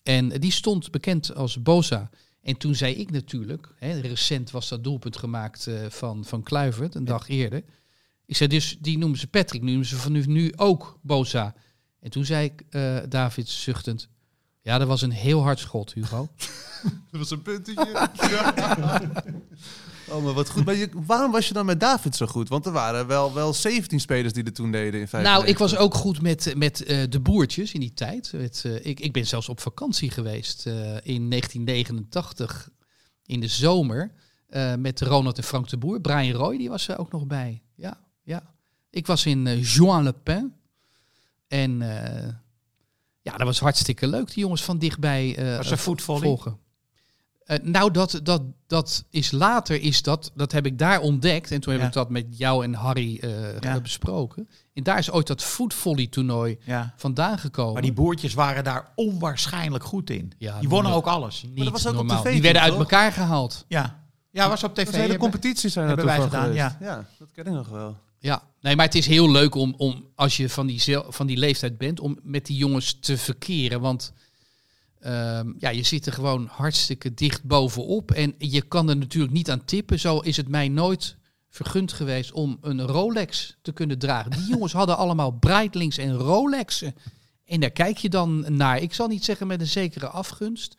[0.04, 2.10] En die stond bekend als Bosa.
[2.42, 6.96] En toen zei ik natuurlijk, hè, recent was dat doelpunt gemaakt eh, van, van Kluivert,
[6.96, 7.64] een dag eerder.
[8.26, 11.56] Ik zei dus, die noemen ze Patrick, nu noemen ze van nu, nu ook Boza.
[12.00, 14.10] En toen zei ik, eh, David zuchtend,
[14.64, 16.28] ja, dat was een heel hard schot, Hugo.
[17.12, 17.82] Dat was een puntetje.
[20.10, 20.66] oh, maar wat goed.
[20.66, 22.50] Maar je, waarom was je dan met David zo goed?
[22.50, 25.32] Want er waren wel, wel 17 spelers die er toen deden in 95.
[25.32, 28.32] nou, ik was ook goed met, met eh, de boertjes in die tijd.
[28.34, 30.66] Met, eh, ik, ik ben zelfs op vakantie geweest
[31.04, 32.70] in 1989
[33.26, 34.12] in de zomer
[34.78, 36.02] met Ronald en Frank de Boer.
[36.02, 37.62] Brian Roy, die was er ook nog bij.
[37.76, 38.44] Ja, ja.
[38.90, 40.54] Ik was in eh Juan Le Pen.
[41.48, 42.34] En eh,
[43.22, 44.28] ja, dat was hartstikke leuk.
[44.28, 46.22] Die jongens van dichtbij eh, Was er voetvolley?
[46.22, 46.58] volgen.
[47.44, 51.52] Eh, nou, dat, dat, dat is later, is dat, dat heb ik daar ontdekt.
[51.52, 51.88] En toen heb Ja.
[51.88, 53.82] ik dat met jou en Harry eh, Ja.
[53.82, 54.50] besproken.
[54.74, 56.94] En daar is ooit dat voetvolley toernooi Ja.
[56.98, 57.74] vandaan gekomen.
[57.74, 60.34] Maar die boertjes waren daar onwaarschijnlijk goed in.
[60.38, 61.44] Ja, die wonnen ook alles.
[61.54, 62.22] niet dat was ook op normaal.
[62.24, 63.66] tv Die werden uit elkaar gehaald.
[63.68, 64.86] Ja, ja was op tv.
[64.86, 66.76] Dat hele competities zijn er hebben wij gedaan, geweest.
[66.80, 67.06] ja.
[67.20, 67.98] dat ken ik nog wel.
[68.24, 71.38] Ja, nee, maar het is heel leuk om, om als je van die, van die
[71.38, 73.82] leeftijd bent, om met die jongens te verkeren.
[73.82, 74.14] Want
[75.00, 78.12] ehm, ja, je zit er gewoon hartstikke dicht bovenop.
[78.12, 80.00] En je kan er natuurlijk niet aan tippen.
[80.00, 81.18] Zo is het mij nooit
[81.50, 84.32] vergund geweest om een Rolex te kunnen dragen.
[84.32, 86.96] Die jongens hadden allemaal Breitlings en Rolexen.
[87.46, 88.82] En daar kijk je dan naar.
[88.82, 90.78] Ik zal niet zeggen met een zekere afgunst.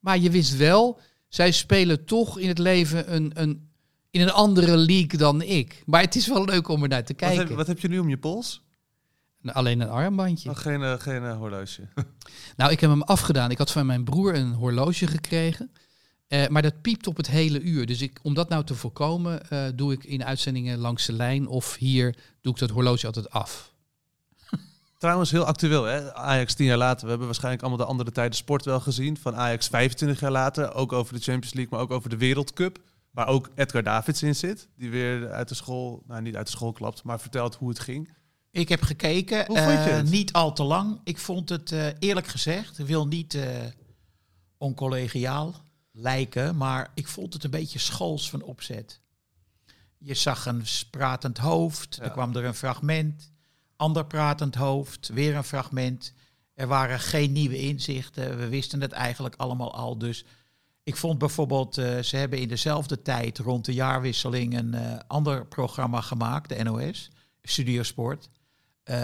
[0.00, 3.70] Maar je wist wel, zij spelen toch in het leven een, een,
[4.16, 5.82] in een andere league dan ik.
[5.86, 7.46] Maar het is wel leuk om er naar te Wat kijken.
[7.46, 8.62] heb, wat heb je nu om je pols?
[9.42, 10.50] Alleen een armbandje.
[10.50, 11.82] Oh, geen, eh, geen eh, horloge.
[12.56, 13.50] Nou, ik heb hem afgedaan.
[13.50, 15.72] Ik had van mijn broer een horloge gekregen.
[16.28, 17.86] Eh, maar dat piept op het hele uur.
[17.86, 19.42] Dus ik, om dat nou te voorkomen,
[19.76, 23.72] doe ik in uitzendingen langs de lijn of hier doe ik dat horloge altijd af.
[24.98, 26.14] Trouwens, heel actueel, hè?
[26.14, 27.02] Ajax 10 jaar later.
[27.02, 29.16] We hebben waarschijnlijk allemaal de andere tijden sport wel gezien.
[29.16, 30.74] Van Ajax 25 jaar later.
[30.74, 32.78] Ook over de Champions League, maar ook over de Wereldcup.
[33.16, 34.68] Waar ook Edgar Davids in zit.
[34.76, 37.78] Die weer uit de school, nou niet uit de school klapt, maar vertelt hoe het
[37.78, 38.14] ging.
[38.50, 40.10] Ik heb gekeken, Hoe vond je eh, het?
[40.10, 41.00] niet al te lang.
[41.04, 43.64] Ik vond het eh, eerlijk gezegd, wil niet eh
[44.58, 45.54] oncollegiaal
[45.92, 49.00] lijken, maar ik vond het een beetje schools van opzet.
[49.98, 52.02] Je zag een pratend hoofd, Ja.
[52.04, 53.32] er kwam er een fragment,
[53.76, 56.12] ander pratend hoofd, weer een fragment.
[56.54, 59.98] Er waren geen nieuwe inzichten, we wisten het eigenlijk allemaal al.
[59.98, 60.24] Dus
[60.86, 65.46] ik vond bijvoorbeeld, eh, ze hebben in dezelfde tijd rond de jaarwisseling een eh, ander
[65.46, 67.10] programma gemaakt, de NOS,
[67.42, 68.28] Studiosport.
[68.84, 68.96] Eh,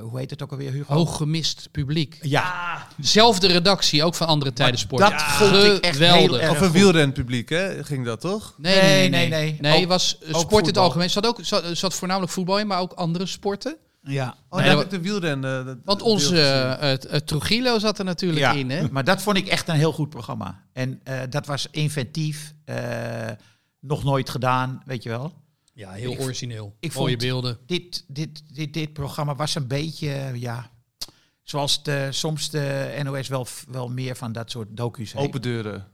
[0.00, 0.94] hoe heet het ook alweer, Hugo?
[0.94, 2.18] Hoog gemist publiek.
[2.22, 5.00] Ja, Zelfde redactie, ook van andere tijden sport.
[5.02, 6.40] dat vond ik echt heel Geweldig.
[6.40, 7.84] erg Of een wielrenpubliek, hè?
[7.84, 8.54] Ging dat toch?
[8.58, 9.08] Nee, nee, nee.
[9.08, 9.82] Nee, Nee, nee, nee.
[9.82, 11.10] Ook- was sport in het algemeen.
[11.10, 13.76] Zat, ook, zat, zat voornamelijk voetbal in, maar ook andere sporten.
[14.08, 14.36] Ja.
[14.48, 15.40] Oh, Nee, daar dat- heb ik de wielren...
[15.40, 18.52] dat- Want onze eh, het, het Trujillo zat er natuurlijk ja.
[18.52, 18.70] in.
[18.70, 18.90] Hè?
[18.90, 20.62] Maar dat vond ik echt een heel goed programma.
[20.72, 23.30] En eh, dat was inventief, eh,
[23.80, 25.44] nog nooit gedaan, weet je wel.
[25.72, 26.76] Ja, heel Ik- origineel.
[26.80, 27.58] ik Mooie vond- beelden.
[27.66, 30.70] Dit, dit, dit, dit programma was een beetje, ja,
[31.42, 35.24] zoals de, soms de NOS wel, wel meer van dat soort docu's heeft.
[35.26, 35.86] Open deuren.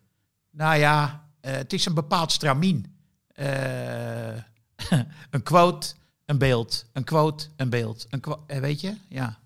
[0.51, 2.97] Nou ja, eh, het is een bepaald stramien.
[3.29, 4.37] Eh,
[5.31, 5.95] een quote,
[6.27, 6.85] een beeld.
[6.93, 8.07] Een quote, een beeld.
[8.11, 8.95] Een qua- eh, weet je?
[9.09, 9.39] Ja.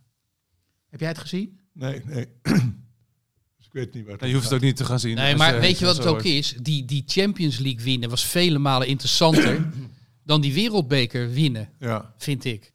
[0.88, 1.58] Heb jij het gezien?
[1.72, 2.26] Nee, nee.
[3.56, 5.14] dus ik weet niet waar het Nou, je hoeft het ook niet te gaan zien.
[5.14, 6.54] Nee, maar je- weet je wat het ook is?
[6.62, 9.68] Die, die Champions League winnen was vele malen interessanter
[10.24, 12.14] dan die wereldbeker winnen, Ja.
[12.18, 12.72] vind ik.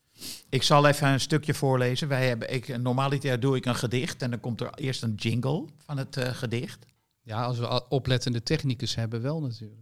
[0.49, 2.07] Ik zal even een stukje voorlezen.
[2.07, 5.65] Wij hebben, ik, normaliter doe ik een gedicht en dan komt er eerst een jingle
[5.85, 6.85] van het eh, gedicht.
[7.23, 9.79] Ja, als we oplettende technicus hebben, wel natuurlijk.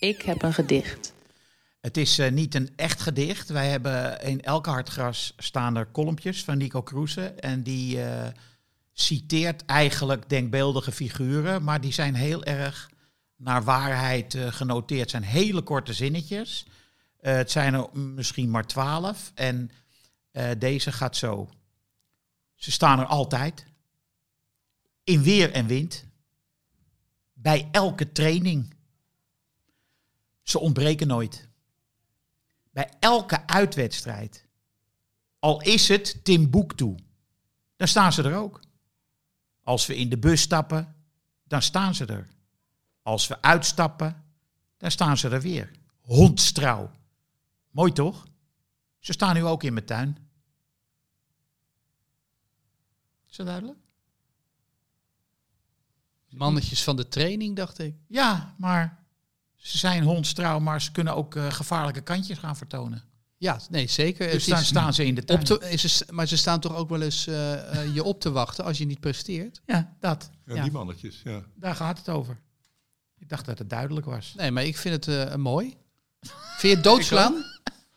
[0.00, 1.12] Ik heb een gedicht.
[1.80, 3.48] Het is eh, niet een echt gedicht.
[3.48, 7.26] Wij hebben in elke hartgras staan er kolompjes van Nico Kroese.
[7.26, 8.28] En die eh,
[8.92, 11.64] citeert eigenlijk denkbeeldige figuren.
[11.64, 12.90] Maar die zijn heel erg
[13.36, 15.00] naar waarheid eh, genoteerd.
[15.00, 16.66] Het zijn hele korte zinnetjes.
[17.20, 19.32] Het zijn er misschien maar twaalf.
[19.34, 19.70] En
[20.58, 21.48] deze gaat zo.
[22.54, 23.66] Ze staan er altijd.
[25.04, 26.04] In weer en wind.
[27.32, 28.74] Bij elke training.
[30.50, 31.48] Ze ontbreken nooit.
[32.70, 34.46] Bij elke uitwedstrijd.
[35.38, 36.94] Al is het Timbuktu.
[37.76, 38.60] Dan staan ze er ook.
[39.62, 40.94] Als we in de bus stappen,
[41.44, 42.28] dan staan ze er.
[43.02, 44.24] Als we uitstappen,
[44.76, 45.70] dan staan ze er weer.
[46.00, 46.90] Hondstrouw.
[47.70, 48.26] Mooi toch?
[48.98, 50.28] Ze staan nu ook in mijn tuin.
[53.28, 53.78] Is dat duidelijk?
[56.28, 57.94] Mannetjes van de training, dacht ik.
[58.06, 58.99] Ja, maar
[59.60, 63.02] ze zijn hondstrouw, maar ze kunnen ook eh, gevaarlijke kantjes gaan vertonen.
[63.36, 64.30] Ja, nee, zeker.
[64.30, 65.38] Dus Het dan is staan ze in de tuin.
[65.40, 68.20] op te, is het- maar ze staan toch ook wel eens eh, eh, je op
[68.20, 69.60] te wachten als je niet presteert?
[69.66, 70.30] Ja, dat.
[70.46, 70.62] Ja, Ja.
[70.62, 71.42] Die mannetjes, ja.
[71.54, 72.40] Daar gaat het over.
[73.18, 74.32] Ik dacht dat het duidelijk was.
[74.36, 75.76] Nee, maar ik vind het eh, mooi.
[76.20, 77.34] Vind je het doodslaan?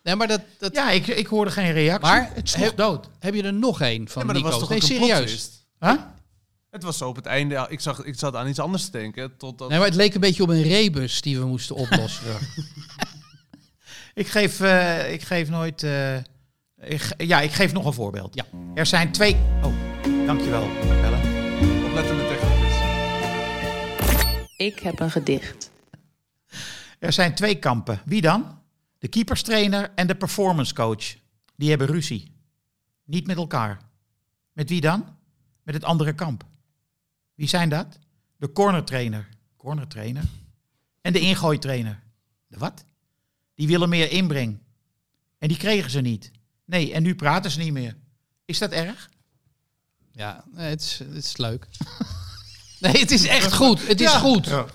[0.04, 2.10] Nee, maar dat, dat, Ja, ik, ik hoorde geen reactie.
[2.12, 3.10] Maar het sloeg heb- dood.
[3.20, 4.50] heb je er nog één van Ja, maar dat Nico?
[4.60, 5.66] was toch nee, ook een serieus.
[5.80, 5.94] Huh?
[6.74, 7.66] Het was zo op het einde.
[7.70, 9.38] Ik, zag, ik zat aan iets anders te denken.
[9.38, 9.70] Totdat...
[9.70, 12.36] Nee, maar het leek een beetje op een rebus die we moesten oplossen.
[14.14, 15.84] Ik geef, eh, ik geef nooit...
[15.84, 16.16] eh,
[16.78, 18.36] ik, ja, ik geef nog een voorbeeld.
[18.36, 18.46] Ja.
[18.74, 19.36] Er zijn twee...
[19.36, 19.74] Oh,
[20.26, 21.18] dankjewel, Belle.
[21.86, 22.76] Oplettende technicus.
[24.58, 25.72] Ik heb een gedicht.
[27.00, 28.02] Er zijn twee kampen.
[28.06, 28.62] Wie dan?
[29.00, 31.16] De keeperstrainer en de performance coach.
[31.56, 32.32] Die hebben ruzie.
[33.06, 33.80] Niet met elkaar.
[34.54, 35.18] Met wie dan?
[35.64, 36.44] Met het andere kamp.
[37.36, 37.88] Wie zijn dat?
[38.38, 39.30] De cornertrainer.
[39.58, 40.24] Cornertrainer.
[41.02, 42.04] En de ingooitrainer.
[42.48, 42.84] De wat?
[43.56, 44.60] Die willen meer inbreng.
[45.38, 46.32] En die kregen ze niet.
[46.66, 47.96] Nee, en nu praten ze niet meer.
[48.46, 49.10] Is dat erg?
[50.12, 51.68] ja, nee, het is, het is leuk.
[52.80, 53.88] Nee, het is echt goed.
[53.88, 54.20] Het is Ja.
[54.20, 54.46] goed.
[54.48, 54.66] Ja.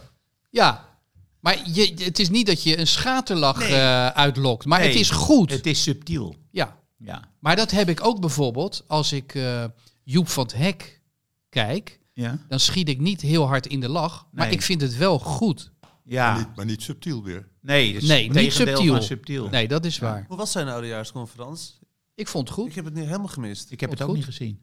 [0.51, 0.99] Ja.
[1.41, 3.69] Maar je, het is niet dat je een schaterlach Nee.
[3.75, 4.65] eh, uitlokt.
[4.65, 5.51] Maar Nee, het is goed.
[5.51, 6.37] Het is subtiel.
[6.51, 6.77] Ja.
[6.97, 7.29] Ja.
[7.39, 9.65] Maar dat heb ik ook bijvoorbeeld als ik eh,
[10.05, 11.01] Joep van het Hek
[11.49, 12.01] kijk.
[12.21, 12.39] Ja.
[12.49, 14.27] Dan schiet ik niet heel hard in de lach.
[14.33, 14.55] Maar Nee.
[14.55, 15.73] ik vind het wel goed.
[16.05, 16.31] Ja.
[16.33, 17.49] Maar, niet, maar niet subtiel weer.
[17.61, 19.03] Nee, dat is Nee, niet subtiel.
[19.03, 19.49] subtiel.
[19.49, 20.25] Nee, dat is waar.
[20.29, 21.75] Hoe was zijn oudejaarsconferentie?
[22.15, 22.69] Ik vond het goed.
[22.69, 23.71] Ik heb het nu helemaal gemist.
[23.71, 24.17] Ik heb het ook Goed.
[24.17, 24.63] niet gezien.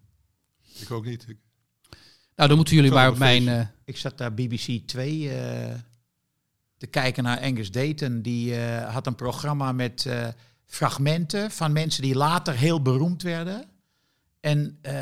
[0.79, 1.25] Ik ook niet.
[1.27, 1.37] Ik,
[2.35, 3.47] Nou, dan moeten jullie maar op mijn...
[3.47, 5.73] eh, Ik zat daar BBC 2 eh,
[6.77, 8.21] te kijken naar Angus Dayton.
[8.21, 10.27] Die eh, had een programma met eh,
[10.65, 13.65] fragmenten van mensen die later heel beroemd werden.
[14.45, 14.93] En eh,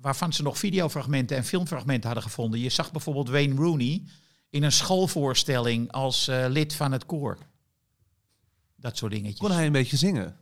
[0.00, 2.60] waarvan ze nog videofragmenten en filmfragmenten hadden gevonden.
[2.60, 4.02] Je zag bijvoorbeeld Wayne Rooney
[4.50, 7.38] in een schoolvoorstelling als eh, lid van het koor.
[8.76, 9.38] Dat soort dingetjes.
[9.40, 10.36] Kon hij een beetje zingen?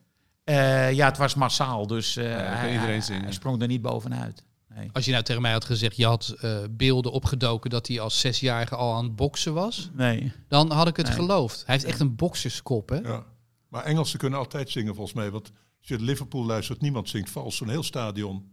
[0.44, 3.22] Eh, ja, het was massaal, dus eh, kan hij, iedereen hij- zingen.
[3.22, 4.42] hij sprong er niet bovenuit.
[4.68, 4.90] Nee.
[4.92, 8.20] als je nou tegen mij had gezegd, je had eh, beelden opgedoken dat hij als
[8.20, 10.32] zesjarige al aan het boksen was, nee.
[10.48, 11.14] dan had ik het Nee.
[11.14, 11.62] geloofd.
[11.66, 12.96] Hij heeft echt een bokserskop, hè?
[12.96, 13.24] ja.
[13.68, 15.30] Maar Engelsen kunnen altijd zingen volgens mij.
[15.30, 15.52] Want
[15.90, 17.56] als je Liverpool luistert, niemand zingt vals.
[17.56, 18.52] Zo'n heel stadion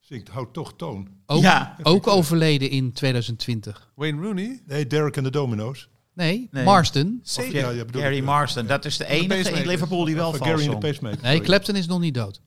[0.00, 1.08] zingt houd toch toon.
[1.26, 1.76] Ook, Ja.
[1.82, 3.90] ook overleden in 2020.
[3.94, 4.62] Wayne Rooney?
[4.66, 5.88] Nee, Derek en de Domino's.
[6.12, 6.64] Nee, Nee.
[6.64, 7.20] Marston.
[7.22, 8.22] Of, ja, je bedoelt- Gary ja.
[8.22, 9.66] Marston, dat is de enige in pacemaker.
[9.66, 10.78] Liverpool die wel vals Gary en de zong.
[10.80, 11.22] Pacemaker.
[11.22, 11.40] Nee.
[11.40, 12.40] Clapton is nog niet dood.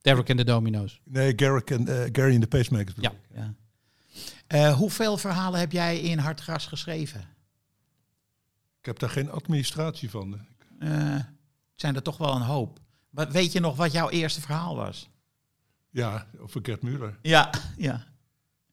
[0.00, 1.00] Derek en de Domino's.
[1.04, 2.94] Nee, Garrick en, eh, Gary en de Pacemakers.
[2.94, 3.40] bedoel Ja.
[3.40, 3.54] Ja.
[4.46, 7.20] Eh, hoeveel verhalen heb jij in Hartgras geschreven?
[8.80, 10.40] Ik heb daar geen administratie van.
[10.78, 11.26] Eh, het
[11.74, 12.78] zijn er toch wel een hoop.
[13.16, 15.08] Wat, weet je nog wat jouw eerste verhaal was?
[15.90, 17.18] Ja, over Gert Muller.
[17.22, 18.06] Ja, ja.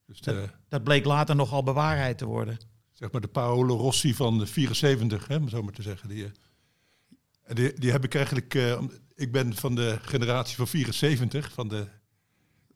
[0.06, 2.58] Dus de, Dat bleek later nogal bewaarheid te worden.
[2.94, 6.10] zeg maar de Paolo Rossi van de 74, hè, om zo maar te zeggen.
[6.10, 8.56] Die, eh, die, die heb ik eigenlijk...
[8.56, 8.82] eh,
[9.16, 11.88] ik ben van de generatie van 74, van de...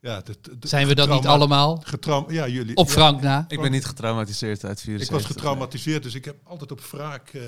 [0.02, 1.78] Ja, de, de- Zijn we dat niet allemaal?
[1.84, 2.76] getraum- ja, jullie.
[2.76, 3.46] Op ja, Frank na.
[3.48, 5.18] Ik ben niet getraumatiseerd uit ik 74.
[5.18, 7.44] was getraumatiseerd, dus ik heb altijd op wraak eh,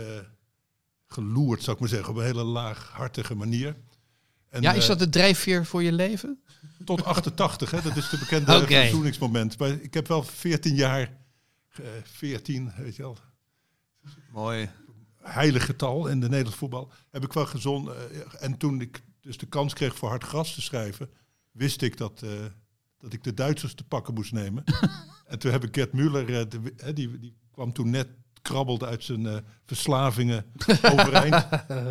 [1.08, 2.10] geloerd, zou ik maar zeggen.
[2.10, 3.76] Op een hele laaghartige manier.
[4.50, 6.44] En, Ja, is eh, dat de drijfveer voor je leven?
[6.86, 7.82] Tot 88, hè?
[7.82, 9.60] dat is de bekende verzoeningsmoment.
[9.60, 11.18] Maar ik heb wel 14 jaar,
[11.76, 13.18] eh 14, weet je wel,
[14.32, 14.70] Mooi.
[15.22, 17.88] heilig getal in de Nederlands voetbal, heb ik wel gezond.
[17.88, 17.94] eh,
[18.40, 21.10] en toen ik dus de kans kreeg voor hard gras te schrijven,
[21.52, 22.30] wist ik dat, eh,
[23.00, 24.64] dat ik de Duitsers te pakken moest nemen.
[25.28, 26.40] en toen heb ik Gert Muller, eh,
[26.88, 28.08] eh, die, die kwam toen net
[28.42, 30.46] krabbelde uit zijn eh, verslavingen
[30.92, 31.48] overeind.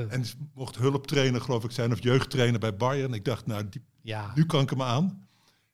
[0.09, 3.13] en mocht hulptrainer, geloof ik, zijn of jeugdtrainer bij Bayern.
[3.13, 5.27] Ik dacht, nou, die, Ja, nu kan ik hem aan.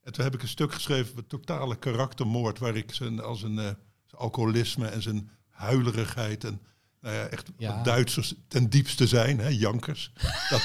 [0.02, 3.58] En toen heb ik een stuk geschreven met totale karaktermoord, waar ik zijn, als een
[3.58, 3.76] eh, zijn
[4.20, 6.60] alcoholisme en zijn huilerigheid en
[7.00, 7.82] nou ja, echt Ja.
[7.82, 10.12] Duitsers ten diepste zijn, hè, jankers.
[10.50, 10.60] Dat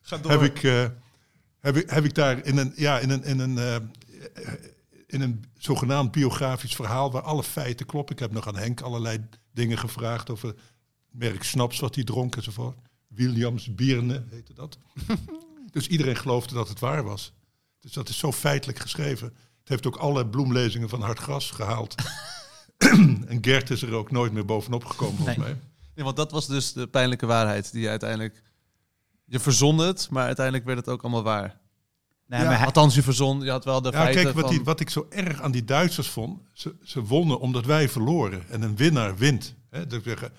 [0.00, 0.30] Ga door.
[0.30, 0.86] heb ik, eh,
[1.60, 3.90] heb ik, heb ik daar in een, ja, in een, in een,
[5.10, 8.14] in een zogenaamd biografisch verhaal waar alle feiten kloppen.
[8.14, 10.54] Ik heb nog aan Henk allerlei dingen gevraagd over
[11.10, 12.76] merk Snaps wat hij dronk enzovoort.
[13.08, 14.78] Williams Bierne heette dat.
[15.70, 17.32] dus iedereen geloofde dat het waar was.
[17.80, 19.26] Dus dat is zo feitelijk geschreven.
[19.60, 21.94] Het heeft ook alle bloemlezingen van Hard Gras gehaald.
[23.26, 25.46] en Gert is er ook nooit meer bovenop gekomen, volgens Nee.
[25.46, 25.56] mij.
[25.94, 28.42] Nee, want dat was dus de pijnlijke waarheid die je uiteindelijk...
[29.24, 31.60] Je verzon het, maar uiteindelijk werd het ook allemaal waar.
[32.30, 34.44] Nee, Ja, maar hij- Althans, je verzon, je had wel de Ja, feiten kijk, wat,
[34.44, 34.54] van...
[34.54, 38.42] die, wat ik zo erg aan die Duitsers vond, ze, ze wonnen omdat wij verloren.
[38.48, 39.54] En een winnaar wint.
[39.70, 39.78] Hè?
[39.86, 40.32] Dat wil zeggen,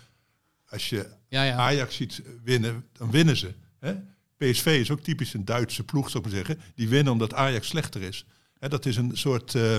[0.69, 1.55] als je ja, ja.
[1.55, 3.53] Ajax ziet winnen, dan winnen ze.
[3.79, 3.93] Hè?
[4.37, 6.59] PSV is ook typisch een Duitse ploeg, zou ik maar zeggen.
[6.75, 8.25] Die winnen omdat Ajax slechter is.
[8.59, 9.77] Hè, dat is een soort eh,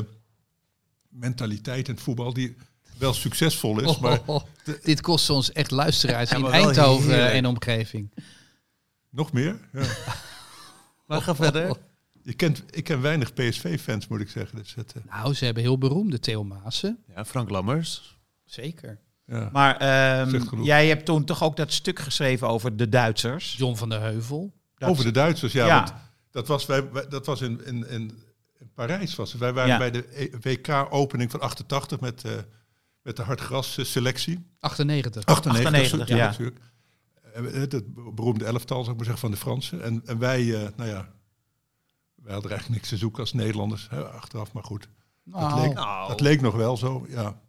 [1.08, 2.56] mentaliteit in het voetbal die
[2.98, 3.98] wel succesvol is.
[3.98, 4.42] Maar Oh, oh,
[4.82, 7.32] dit kost ons echt luisteraars Ja, in Eindhoven heerlijk.
[7.34, 8.12] en omgeving.
[9.10, 9.58] nog meer.
[9.72, 9.82] Ja.
[11.06, 11.76] Maar ga verder.
[12.22, 14.58] Je kent, ik ken weinig PSV-fans, moet ik zeggen.
[14.58, 16.98] Dus het, eh, Nou, ze hebben heel beroemde Theo Maassen.
[17.14, 18.18] Ja, Frank Lammers.
[18.44, 19.00] Zeker.
[19.26, 19.48] ja.
[19.52, 23.54] maar ehm, jij hebt toen toch ook dat stuk geschreven over de Duitsers.
[23.56, 24.52] John van der Heuvel.
[24.76, 25.66] Dat- Over de Duitsers, ja.
[25.66, 25.78] Ja.
[25.78, 25.92] Want
[26.30, 28.12] dat was, wij, wij- dat was in, in, in,
[28.58, 29.14] in Parijs.
[29.14, 29.40] Was het.
[29.40, 29.78] Wij waren Ja.
[29.78, 32.32] bij de E- WK-opening van 88 met, eh,
[33.02, 34.46] met de hardgras-selectie.
[34.60, 35.24] 98.
[35.24, 36.16] 98, ja.
[36.16, 36.58] natuurlijk.
[37.34, 37.82] Eh, Het,
[38.14, 39.82] beroemde elftal, zou ik maar zeggen, van de Fransen.
[39.82, 41.08] En, en wij, eh, nou ja,
[42.22, 44.52] wij hadden er eigenlijk niks te zoeken als Nederlanders, hè, achteraf.
[44.52, 44.88] Maar goed,
[45.24, 45.74] dat, Nou, leek,
[46.08, 47.40] dat leek nog wel zo, ja.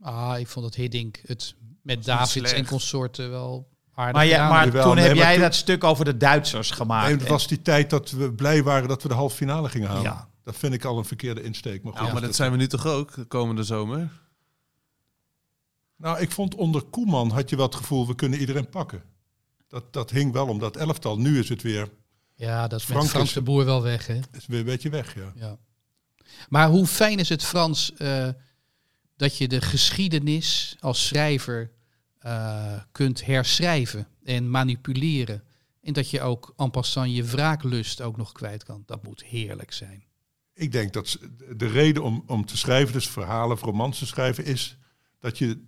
[0.00, 2.52] ah, ik vond dat Hiddink het met Davids slecht.
[2.52, 5.84] en consorten wel aardig Maar, ja, maar toen nee, heb maar jij toen- dat stuk
[5.84, 7.08] over de Duitsers gemaakt.
[7.08, 9.88] Nee, het was die tijd dat we blij waren dat we de halve finale gingen
[9.88, 10.02] halen.
[10.02, 10.28] Ja.
[10.44, 11.82] Dat vind ik al een verkeerde insteek.
[11.82, 14.08] Maar, goed, Ja, maar dat zijn we nu toch ook, de komende zomer?
[15.96, 19.02] Nou, ik vond onder Koeman had je wel het gevoel, we kunnen iedereen pakken.
[19.68, 21.18] Dat, dat hing wel om dat elftal.
[21.18, 21.88] Nu is het weer,
[22.42, 24.20] Ja, dat is Frank Frans de Boer wel weg, hè?
[24.32, 25.32] is weer een beetje weg, ja.
[25.34, 25.58] Ja.
[26.48, 28.28] Maar hoe fijn is het Frans eh,
[29.16, 31.70] dat je de geschiedenis als schrijver
[32.18, 35.42] eh, kunt herschrijven en manipuleren.
[35.80, 38.82] En dat je ook en passant je wraaklust ook nog kwijt kan.
[38.86, 40.04] Dat moet heerlijk zijn.
[40.54, 41.18] Ik denk dat
[41.56, 44.76] de reden om, om te schrijven, dus verhalen of romans te schrijven, is
[45.18, 45.64] dat je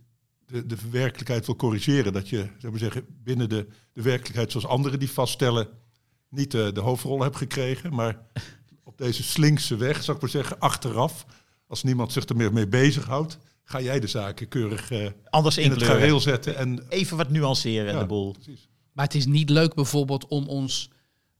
[0.46, 2.12] de, de werkelijkheid wil corrigeren.
[2.12, 5.68] Dat je, zou zeggen, binnen de, de werkelijkheid zoals anderen die vaststellen,
[6.34, 8.18] niet de, de hoofdrol hebt gekregen, maar
[8.82, 11.26] op deze slinkse weg, zou ik maar zeggen, achteraf,
[11.66, 15.70] als niemand zich er meer mee bezighoudt, ga jij de zaken keurig eh, Anders in
[15.70, 16.56] het gareel zetten.
[16.56, 18.00] En, Even wat nuanceren in Ja.
[18.00, 18.32] de boel.
[18.32, 18.68] precies.
[18.92, 20.90] Maar het is niet leuk bijvoorbeeld om ons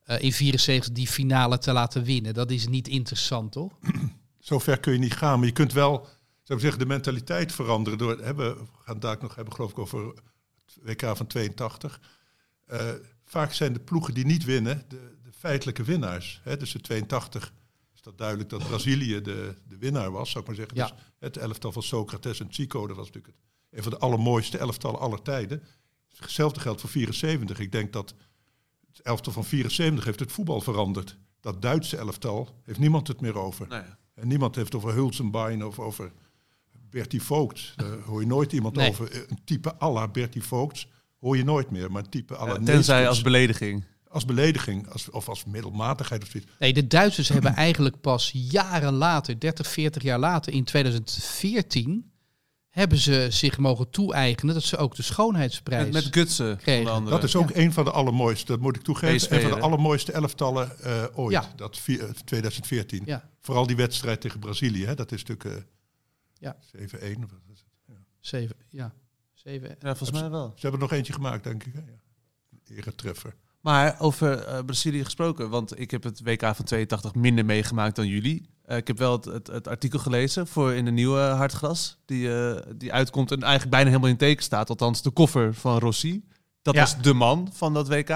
[0.02, 2.35] eh, in 74 die finale te laten winnen.
[2.35, 3.72] Dat is niet interessant, toch?
[4.38, 6.07] Zover kun je niet gaan, maar je kunt wel
[6.42, 7.98] zou ik zeggen, de mentaliteit veranderen.
[7.98, 10.22] Door, hebben, we gaan het daar nog hebben, geloof ik, over het
[10.83, 12.00] WK van 82.
[12.66, 12.90] Eh,
[13.34, 16.40] vaak zijn de ploegen die niet winnen de, de feitelijke winnaars.
[16.42, 17.52] Hè, dus de 82
[17.94, 20.76] is dat duidelijk dat Brazilië de, de winnaar was, zou ik maar zeggen.
[20.76, 20.86] Ja.
[20.86, 24.58] Dus het elftal van Socrates en Chico, dat was natuurlijk het, een van de allermooiste
[24.58, 25.62] elftallen aller tijden.
[26.16, 27.58] Hetzelfde geldt voor 74.
[27.58, 28.14] Ik denk dat
[28.86, 31.16] het elftal van 74 heeft het voetbal veranderd.
[31.40, 33.68] Dat Duitse elftal heeft niemand het meer over.
[33.68, 33.82] Nee.
[34.14, 36.12] En niemand heeft over Hulsenbein of over
[36.90, 37.72] Bertie Voogd.
[37.76, 38.88] Daar hoor je nooit iemand Nee.
[38.88, 39.30] over.
[39.30, 40.86] Een type à la Bertie Voogd
[41.24, 41.90] hoor je nooit meer.
[41.92, 43.84] Maar type à la Ja, tenzij als belediging.
[44.08, 46.50] als belediging als, of als middelmatigheid of zoiets.
[46.58, 52.12] Nee, de Duitsers hebben eigenlijk pas jaren later, 30, 40 jaar later, in 2014,
[52.68, 56.78] hebben ze zich mogen toe-eigenen dat ze ook de schoonheidsprijs Met, met Gutsen, kregen.
[56.80, 57.14] onder andere.
[57.16, 59.60] Dat is ook een van de allermooiste, dat moet ik toegeven, PSV, een van de
[59.64, 61.32] allermooiste elftallen eh, ooit.
[61.32, 61.52] Ja.
[61.56, 63.02] Dat vi- eh, 2014.
[63.04, 65.62] Ja, Vooral die wedstrijd tegen Brazilië, hè, dat is natuurlijk eh,
[66.38, 66.56] Ja.
[66.72, 67.24] 7-1.
[67.24, 67.96] of wat is het?
[68.20, 68.56] zeven.
[68.70, 68.92] Ja,
[69.44, 69.68] zeven.
[69.80, 70.46] Ja, volgens mij wel.
[70.54, 71.72] Ze hebben er nog eentje gemaakt, denk ik.
[71.72, 71.80] Hè?
[71.80, 72.76] Ja.
[72.76, 73.35] Eretreffer.
[73.61, 78.06] Maar over eh, Brazilië gesproken, want ik heb het WK van 82 minder meegemaakt dan
[78.06, 78.48] jullie.
[78.64, 82.35] Eh, ik heb wel het, het, het artikel gelezen voor in de nieuwe Hartgras, die,
[82.38, 84.68] eh, die uitkomt en eigenlijk bijna helemaal in teken staat.
[84.71, 86.25] Althans, de koffer van Rossi.
[86.62, 86.81] Dat Ja.
[86.81, 88.08] was de man van dat WK.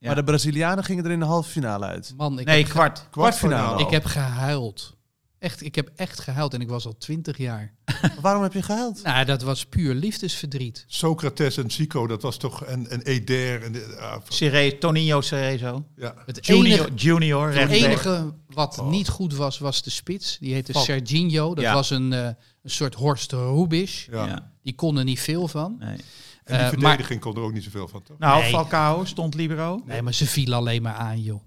[0.00, 2.14] Maar de Brazilianen gingen er in de halve finale uit.
[2.16, 3.06] Man, ik Nee, kwart.
[3.10, 3.62] Kwartfinale.
[3.62, 3.82] Kwartfinale.
[3.84, 4.96] ik heb gehuild.
[5.44, 7.74] Echt, ik heb echt gehuild en ik was al twintig jaar.
[8.20, 9.02] Waarom heb je gehuild?
[9.02, 10.84] Nou, dat was puur liefdesverdriet.
[10.86, 13.62] Socrates en Zico, dat was toch een, een Eder.
[13.62, 15.84] En, de- ah, Cere, Toninho Cerezo.
[15.96, 16.14] ja.
[16.26, 18.88] Het Junior, enige, junior het enige wat Oh.
[18.90, 20.38] niet goed was, was de spits.
[20.38, 20.78] Die heette.
[20.78, 21.54] Serginho.
[21.54, 21.74] Dat Ja.
[21.74, 22.24] was een, eh,
[22.62, 24.06] een soort Horst Rubisch.
[24.10, 24.26] Ja.
[24.26, 24.52] Ja.
[24.62, 25.76] Die kon er niet veel van.
[25.78, 25.88] Nee.
[25.88, 28.18] En die Eh, maar- verdediging kon er ook niet zoveel van, toch?
[28.18, 28.50] Nou, Nee.
[28.50, 29.82] Falcao stond libero.
[29.86, 31.42] Nee, maar ze viel alleen maar aan, joh.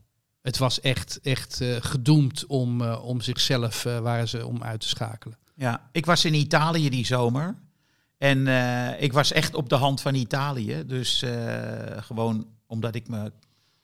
[0.48, 4.80] Het was echt, echt eh, gedoemd om, eh, om zichzelf, eh, waren ze om uit
[4.80, 5.38] te schakelen.
[5.56, 7.56] Ja, ik was in Italië die zomer.
[8.18, 8.48] En
[9.02, 10.84] ik was echt op de hand van Italië.
[10.86, 11.24] Dus
[11.98, 13.32] gewoon omdat ik me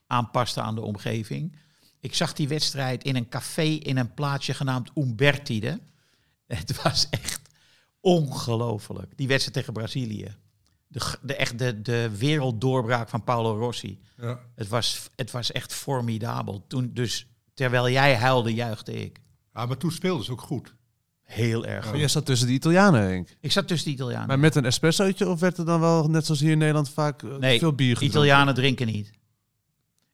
[0.07, 1.55] aanpaste aan de omgeving.
[1.99, 5.79] Ik zag die wedstrijd in een café in een plaatsje genaamd Umbertide.
[6.47, 7.41] Het was echt
[7.99, 9.17] ongelooflijk.
[9.17, 10.35] Die wedstrijd tegen Brazilië.
[10.93, 13.99] De, de, echt de, de werelddoorbraak van Paolo Rossi.
[14.17, 14.39] Ja.
[14.55, 16.65] Het was, het was echt formidabel.
[16.67, 19.19] Toen, dus terwijl jij huilde, juichte ik.
[19.53, 20.75] Ah, maar toen speelden ze ook goed.
[21.23, 21.83] Heel erg.
[21.83, 21.89] Ja.
[21.89, 21.99] goed.
[21.99, 23.37] Jij zat tussen de Italianen, Henk.
[23.39, 24.27] Ik zat tussen de Italianen.
[24.27, 27.23] Maar met een espressootje of werd er dan wel, net zoals hier in Nederland, vaak
[27.23, 28.19] eh, Nee, veel bier gedronken?
[28.19, 29.11] Italianen drinken niet.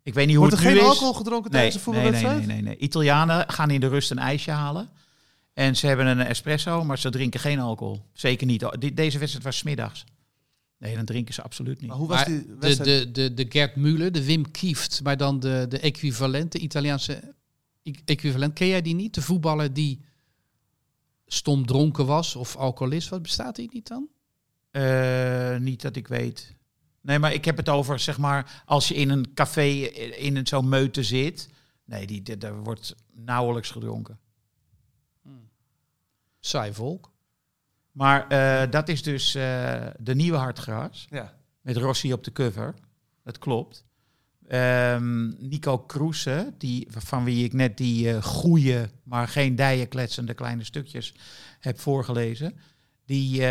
[0.03, 0.95] Ik weet niet hoe Wordt er het geen nu is.
[0.95, 2.47] alcohol gedronken nee, tijdens een nee, nee, voetbalwedstrijd?
[2.47, 2.87] nee, nee, nee.
[2.87, 4.89] Italianen gaan in de rust een ijsje halen.
[5.53, 8.05] En ze hebben een espresso, maar ze drinken geen alcohol.
[8.13, 8.95] Zeker niet.
[8.95, 10.05] Deze wedstrijd was 's middags.
[10.79, 11.89] Nee, dan drinken ze absoluut niet.
[11.89, 15.17] Maar hoe was Maar die de, de, de, de Gert Müller, de Wim Kieft, maar
[15.17, 17.33] dan de, de equivalent, de Italiaanse
[17.83, 18.53] e- equivalent.
[18.53, 19.13] Ken jij die niet?
[19.13, 20.01] De voetballer die
[21.25, 23.21] stom dronken was of alcoholist was.
[23.21, 24.07] Bestaat die niet dan?
[24.71, 26.55] Eh, niet dat ik weet.
[27.01, 29.63] Nee, maar ik heb het over, zeg maar, als je in een café
[30.17, 31.49] in een zo'n meute zit.
[31.85, 34.19] Nee, die, die- daar wordt nauwelijks gedronken.
[36.39, 37.11] Saai volk.
[37.99, 41.07] Maar eh, dat is dus eh, de nieuwe Hartgras.
[41.09, 41.33] Ja.
[41.61, 42.73] Met Rossi op de cover.
[43.23, 43.85] Dat klopt.
[44.47, 50.33] Ehm, Nico Kroese, die, van wie ik net die eh goede, maar geen dijen kletsende
[50.33, 51.13] kleine stukjes
[51.59, 52.59] heb voorgelezen.
[53.05, 53.45] Die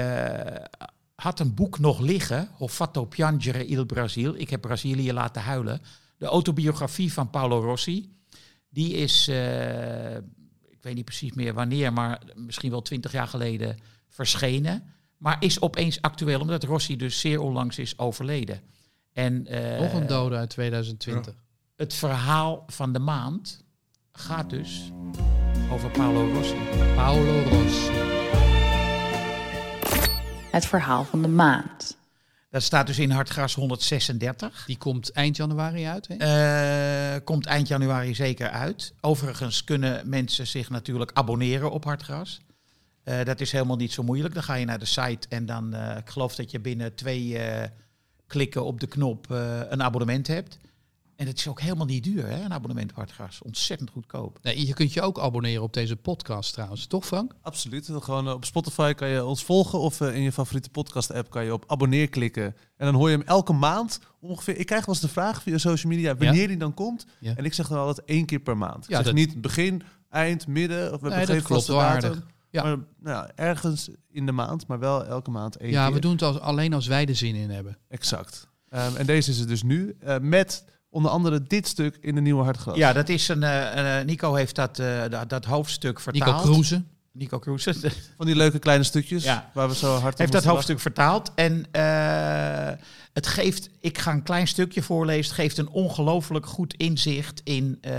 [1.15, 4.35] had een boek nog liggen, Ho fatto piangere il Brasil.
[4.35, 5.81] Ik heb Brazilië laten huilen.
[6.19, 8.13] De autobiografie van Paolo Rossi.
[8.69, 9.29] Die is,
[10.69, 13.77] ik weet niet precies meer wanneer, maar misschien wel twintig jaar geleden
[14.19, 14.83] verschenen.
[15.17, 18.61] Maar is opeens actueel, omdat Rossi dus zeer onlangs is overleden.
[19.13, 21.35] En eh, Nog een dode uit 2020.
[21.77, 23.65] het verhaal van de maand
[24.13, 24.93] gaat dus
[25.71, 26.57] over Paolo Rossi.
[26.95, 27.93] Paolo Rossi.
[30.51, 31.97] Het verhaal van de maand.
[32.51, 34.65] Dat staat dus in Hartgras 136.
[34.67, 36.09] Die komt eind januari uit.
[36.09, 36.15] Hè?
[36.15, 38.95] Eh, komt eind januari zeker uit.
[39.01, 42.41] Overigens kunnen mensen zich natuurlijk abonneren op Hartgras.
[43.09, 44.35] Eh, dat is helemaal niet zo moeilijk.
[44.35, 47.39] Dan ga je naar de site en dan, eh, ik geloof dat je binnen twee
[47.39, 47.69] eh,
[48.27, 50.59] klikken op de knop eh, een abonnement hebt.
[51.17, 53.43] En het is ook helemaal niet duur, hè, een abonnement op Hartgras.
[53.43, 54.39] Ontzettend goedkoop.
[54.43, 56.87] Nee, je kunt je ook abonneren op deze podcast trouwens.
[56.87, 57.33] Toch Frank?
[57.43, 57.91] Absoluut.
[58.01, 61.53] Gewoon op Spotify kan je ons volgen of in je favoriete podcast app kan je
[61.53, 62.45] op abonneer klikken.
[62.77, 64.57] En dan hoor je hem elke maand ongeveer.
[64.57, 67.07] Ik krijg wel eens de vraag via social media wanneer die dan komt.
[67.21, 67.37] Ja.
[67.37, 68.85] En ik zeg dan altijd één keer per maand.
[68.85, 70.85] Ik Ja, zeg dat- niet begin, eind, midden.
[70.85, 72.23] Of we hebben Nee, geen dat klopt vaste datum.
[72.51, 72.63] Ja.
[72.63, 75.95] Maar nou, ja, ergens in de maand, maar wel elke maand één Ja, keer.
[75.95, 77.79] we doen het als, alleen als wij er zin in hebben.
[77.89, 78.49] Exact.
[78.69, 79.97] Ehm, en deze is het dus nu.
[80.01, 82.77] eh, met onder andere dit stuk in de Nieuwe Hartgras.
[82.77, 83.43] Ja, dat is een.
[83.43, 86.37] eh, eh, Nico heeft dat, eh, dat, dat hoofdstuk vertaald.
[86.37, 86.83] Nico Kroeze.
[87.13, 87.75] Nico Kroese
[88.17, 89.51] Van die leuke kleine stukjes Ja.
[89.55, 91.33] waar we zo hard heeft dat hoofdstuk vertaald.
[91.35, 92.71] En eh,
[93.13, 97.79] het geeft, ik ga een klein stukje voorlezen, het geeft een ongelooflijk goed inzicht in
[97.81, 97.93] eh,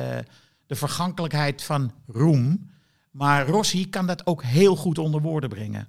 [0.68, 2.70] de vergankelijkheid van roem.
[3.10, 5.88] Maar Rossi kan dat ook heel goed onder woorden brengen.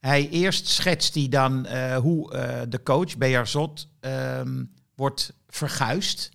[0.00, 4.64] Hij eerst schetst hij dan eh, hoe eh, de coach, Bearzot, ehm
[4.94, 6.30] wordt verguisd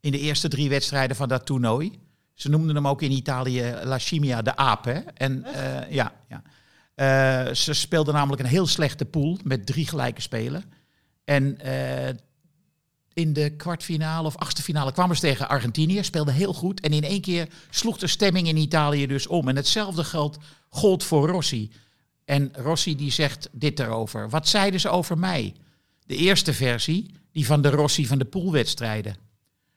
[0.00, 1.98] in de eerste drie wedstrijden van dat toernooi.
[2.34, 4.84] Ze noemden hem ook in Italië La Chimia, de aap.
[4.84, 4.98] Hè?
[4.98, 6.42] En eh, ja, ja.
[7.54, 10.64] Ze speelden namelijk een heel slechte pool met drie gelijke spelen.
[11.24, 11.58] En
[13.12, 16.80] in de kwartfinale of achtste finale kwamen ze tegen Argentinië, speelden heel goed.
[16.80, 19.48] En in één keer sloeg de stemming in Italië dus om.
[19.48, 20.38] En hetzelfde geldt
[20.68, 21.70] gold voor Rossi.
[22.24, 24.28] En Rossi die zegt dit erover.
[24.28, 25.54] Wat zeiden ze over mij?
[26.06, 29.16] De eerste versie, die van de Rossi van de poolwedstrijden.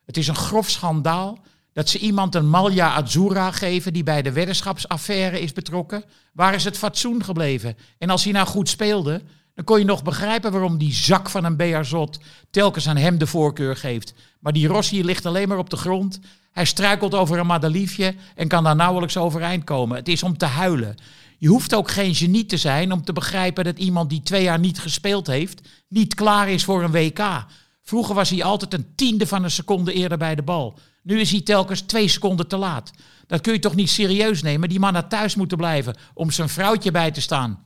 [0.06, 1.40] Het is een grof schandaal
[1.74, 6.04] dat ze iemand een Malja Azzurra geven die bij de weddenschapsaffaire is betrokken.
[6.34, 7.78] Waar is het fatsoen gebleven?
[7.98, 9.22] En als hij nou goed speelde,
[9.54, 13.28] dan kon je nog begrijpen waarom die zak van een Bearzot telkens aan hem de
[13.28, 14.14] voorkeur geeft.
[14.40, 16.20] Maar die Rossi ligt alleen maar op de grond.
[16.52, 19.98] Hij struikelt over een madeliefje en kan daar nauwelijks overeind komen.
[19.98, 20.96] Het is om te huilen.
[21.38, 24.60] Je hoeft ook geen genie te zijn om te begrijpen dat iemand die twee jaar
[24.60, 27.46] niet gespeeld heeft, niet klaar is voor een WK.
[27.82, 30.80] Vroeger was hij altijd een tiende van een seconde eerder bij de bal.
[31.04, 32.92] Nu is hij telkens twee seconden te laat.
[33.28, 34.70] Dat kun je toch niet serieus nemen?
[34.70, 37.64] Die man had thuis moeten blijven om zijn vrouwtje bij te staan.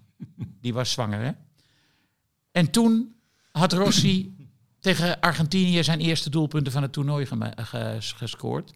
[0.61, 1.31] Die was zwanger, hè?
[2.57, 3.15] En toen
[3.51, 4.35] had Rossi
[4.79, 7.27] tegen Argentinië zijn eerste doelpunten van het toernooi
[8.15, 8.73] gescoord.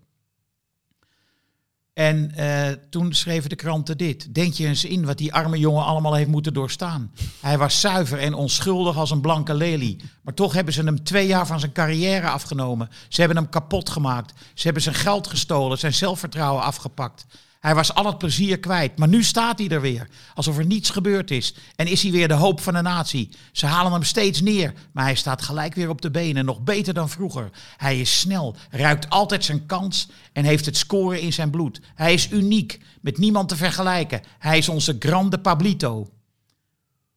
[1.94, 4.34] En eh, toen schreven de kranten dit.
[4.34, 7.12] Denk je eens in wat die arme jongen allemaal heeft moeten doorstaan.
[7.40, 9.98] Hij was zuiver en onschuldig als een blanke lelie.
[10.22, 12.90] Maar toch hebben ze hem twee jaar van zijn carrière afgenomen.
[13.08, 14.34] Ze hebben hem kapot gemaakt.
[14.54, 17.26] Ze hebben zijn geld gestolen, zijn zelfvertrouwen afgepakt.
[17.62, 18.98] Hij was al het plezier kwijt.
[18.98, 20.10] Maar nu staat hij er weer.
[20.34, 21.56] Alsof er niets gebeurd is.
[21.76, 23.30] En is hij weer de hoop van de natie.
[23.52, 24.74] Ze halen hem steeds neer.
[24.92, 26.46] Maar hij staat gelijk weer op de benen.
[26.46, 27.50] Nog beter dan vroeger.
[27.78, 28.56] Hij is snel.
[28.70, 30.08] Ruikt altijd zijn kans.
[30.34, 31.82] En heeft het scoren in zijn bloed.
[31.96, 32.80] Hij is uniek.
[33.02, 34.22] Met niemand te vergelijken.
[34.40, 36.10] Hij is onze grande Pablito.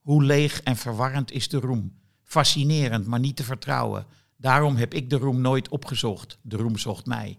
[0.01, 1.93] Hoe leeg en verwarrend is de roem.
[2.23, 4.07] Fascinerend, maar niet te vertrouwen.
[4.37, 6.39] Daarom heb ik de roem nooit opgezocht.
[6.43, 7.39] De roem zocht mij.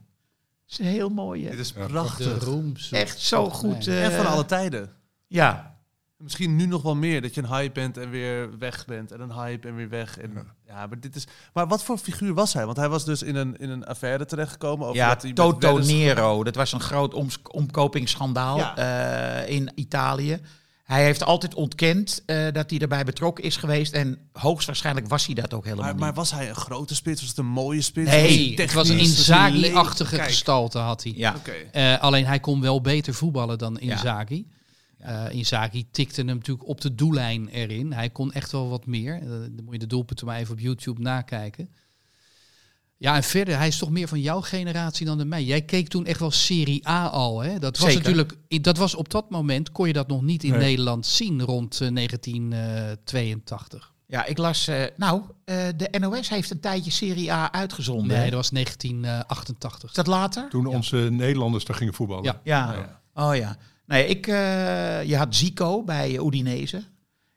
[0.67, 1.49] Dat is heel mooi, hè?
[1.49, 2.43] Dit is De prachtig.
[2.43, 2.77] roem.
[2.77, 3.87] zoekt- Echt zo goed.
[3.87, 4.91] En van eh, alle tijden.
[5.27, 5.73] Ja,
[6.17, 9.11] Misschien nu nog wel meer, dat je een hype bent en weer weg bent.
[9.11, 10.17] En een hype en weer weg.
[10.19, 10.87] En, ja.
[10.87, 12.65] maar, dit is, maar wat voor figuur was hij?
[12.65, 14.85] Want hij was dus in een, in een affaire terechtgekomen.
[14.87, 16.43] Over ja dat hij met Toto Nero.
[16.43, 17.13] Dat was een groot
[17.51, 18.75] omkopingsschandaal Ja.
[19.45, 20.39] eh, in Italië.
[20.85, 23.93] Hij heeft altijd ontkend eh, dat hij erbij betrokken is geweest.
[23.93, 26.17] En hoogstwaarschijnlijk was hij dat ook helemaal Maar, maar niet.
[26.17, 27.19] was hij een grote spits?
[27.21, 28.09] Was het een mooie spits?
[28.09, 31.13] Nee, het was een Inzaghi-achtige gestalte had hij.
[31.15, 31.51] Ja, Oké.
[31.51, 33.91] Eh, alleen hij kon wel beter voetballen dan Ja.
[33.91, 34.45] Inzaghi.
[34.97, 37.93] Eh Inzaghi tikte hem natuurlijk op de doellijn erin.
[37.93, 39.19] Hij kon echt wel wat meer.
[39.27, 41.69] Dan moet je de doelpunten maar even op YouTube nakijken.
[42.97, 45.43] Ja, en verder, hij is toch meer van jouw generatie dan de mij.
[45.43, 47.39] Jij keek toen echt wel Serie A al.
[47.39, 47.59] Hè?
[47.59, 48.15] Dat was Zeker.
[48.15, 50.59] natuurlijk, dat was op dat moment kon je dat nog niet in Nee.
[50.59, 53.93] Nederland zien rond eh, 1982.
[54.07, 54.67] ja ik las...
[54.67, 58.07] eh, nou, eh, de NOS heeft een tijdje Serie A uitgezonden.
[58.17, 59.89] Nee, dat was 1988.
[59.89, 60.49] Is dat later?
[60.49, 62.23] Toen onze Nederlanders daar gingen voetballen.
[62.23, 62.39] Ja.
[62.43, 62.99] Ja.
[63.13, 63.57] Oh ja.
[63.85, 66.83] Nee, ik, eh, je had Zico bij Udinese.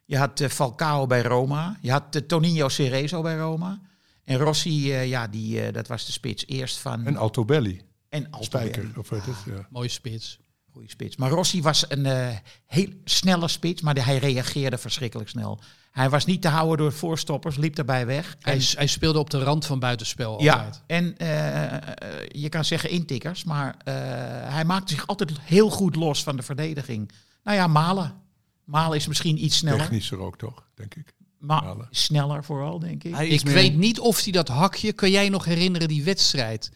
[0.04, 1.76] Je had eh, Falcao bij Roma.
[1.80, 3.80] Je had uh, Toninho Cerezo bij Roma.
[4.28, 7.06] En Rossi, eh, ja, die, eh, dat was de spits eerst van...
[7.06, 8.68] En Altobelli, en Altobelli.
[8.72, 8.98] Spijker.
[8.98, 9.66] Of weet het, ja.
[9.70, 10.38] Mooie spits.
[10.72, 11.16] Goeie spits.
[11.16, 15.60] Maar Rossi was een eh, heel snelle spits, maar hij reageerde verschrikkelijk snel.
[15.90, 18.36] Hij was niet te houden door voorstoppers, liep daarbij weg.
[18.40, 20.82] Hij, En- hij speelde op de rand van buitenspel ja, altijd.
[20.86, 21.04] en
[22.40, 23.94] je kan zeggen intikkers, maar eh,
[24.52, 27.10] hij maakte zich altijd heel goed los van de verdediging.
[27.42, 28.20] Nou ja, Malen.
[28.64, 31.14] Malen is misschien iets sneller, Technischer ook toch, denk ik.
[31.38, 33.14] Maar sneller vooral, denk ik.
[33.14, 34.92] Hij Ik meer- weet niet of hij dat hakje...
[34.92, 36.70] Kun jij nog herinneren die wedstrijd?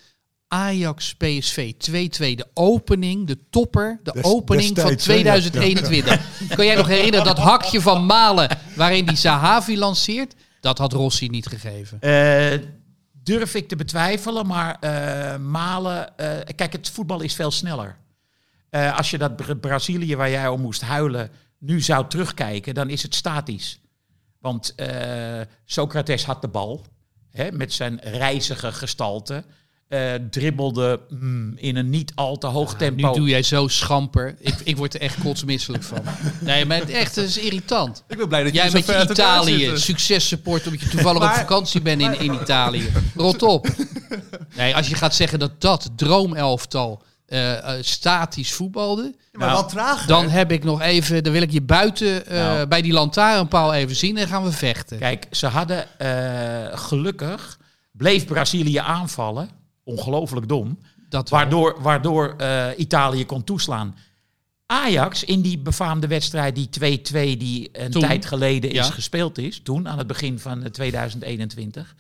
[0.49, 2.35] Ajax-PSV 2-2.
[2.35, 4.01] De opening, de topper.
[4.03, 5.21] De Des- opening van destijds, hè, ja.
[5.23, 6.49] 2021.
[6.57, 8.59] Kun jij nog herinneren dat hakje van Malen...
[8.77, 10.35] waarin die Zahavi lanceert?
[10.61, 12.01] Dat had Rossi niet gegeven.
[12.01, 12.59] Eh,
[13.13, 16.19] durf ik te betwijfelen, maar eh, Malen...
[16.19, 17.97] eh, kijk, het voetbal is veel sneller.
[18.71, 22.91] Eh, als je dat Bra- Brazilië waar jij om moest huilen nu zou terugkijken, dan
[22.91, 23.81] is het statisch.
[24.43, 24.89] Want eh,
[25.65, 26.85] Socrates had de bal
[27.31, 29.45] hè, met zijn reizige gestalte.
[29.89, 33.13] eh, dribbelde mm, in een niet al te hoog Nu tempo.
[33.15, 34.37] doe jij zo schamper.
[34.39, 35.99] Ik, ik word er echt kotsmisselijk van.
[36.41, 38.03] Nee, maar het echt, het is irritant.
[38.09, 39.81] Ik ben blij dat Jij met je Italië, zitten.
[39.81, 42.91] successupport omdat je toevallig op vakantie bent in, in Italië.
[43.15, 43.69] Rot op.
[44.57, 50.07] Nee, als je gaat zeggen dat dat droomelftal eh, eh, statisch voetbalde, Maar wel trager.
[50.07, 52.67] dan heb ik nog even, dan wil ik je buiten eh, Nou.
[52.67, 54.99] bij die lantaarnpaal even zien en gaan we vechten.
[54.99, 57.59] Kijk, ze hadden eh, gelukkig,
[57.93, 59.49] bleef Brazilië aanvallen.
[59.85, 60.79] Ongelooflijk dom.
[61.09, 61.29] dat.
[61.29, 63.97] Waardoor, waardoor eh, Italië kon toeslaan.
[64.67, 66.99] Ajax in die befaamde wedstrijd, die
[67.35, 68.93] 2-2 die een Toen, tijd geleden is ja.
[68.93, 71.95] gespeeld is, toen aan het begin van eh, 2021,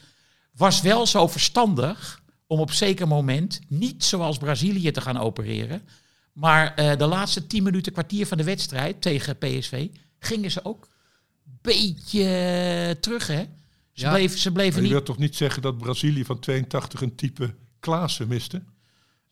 [0.57, 2.21] was wel zo verstandig
[2.53, 5.83] om op zeker moment niet zoals Brazilië te gaan opereren.
[6.33, 9.89] Maar eh, de laatste 10 minuten, kwartier van de wedstrijd tegen PSV,
[10.19, 10.89] gingen ze ook
[11.47, 13.43] een beetje terug, hè?
[13.93, 14.11] Ze, Ja.
[14.13, 17.15] bleven, ze bleven Maar je niet wilt toch niet zeggen dat Brazilië van 82 een
[17.15, 18.63] type Klaassen miste?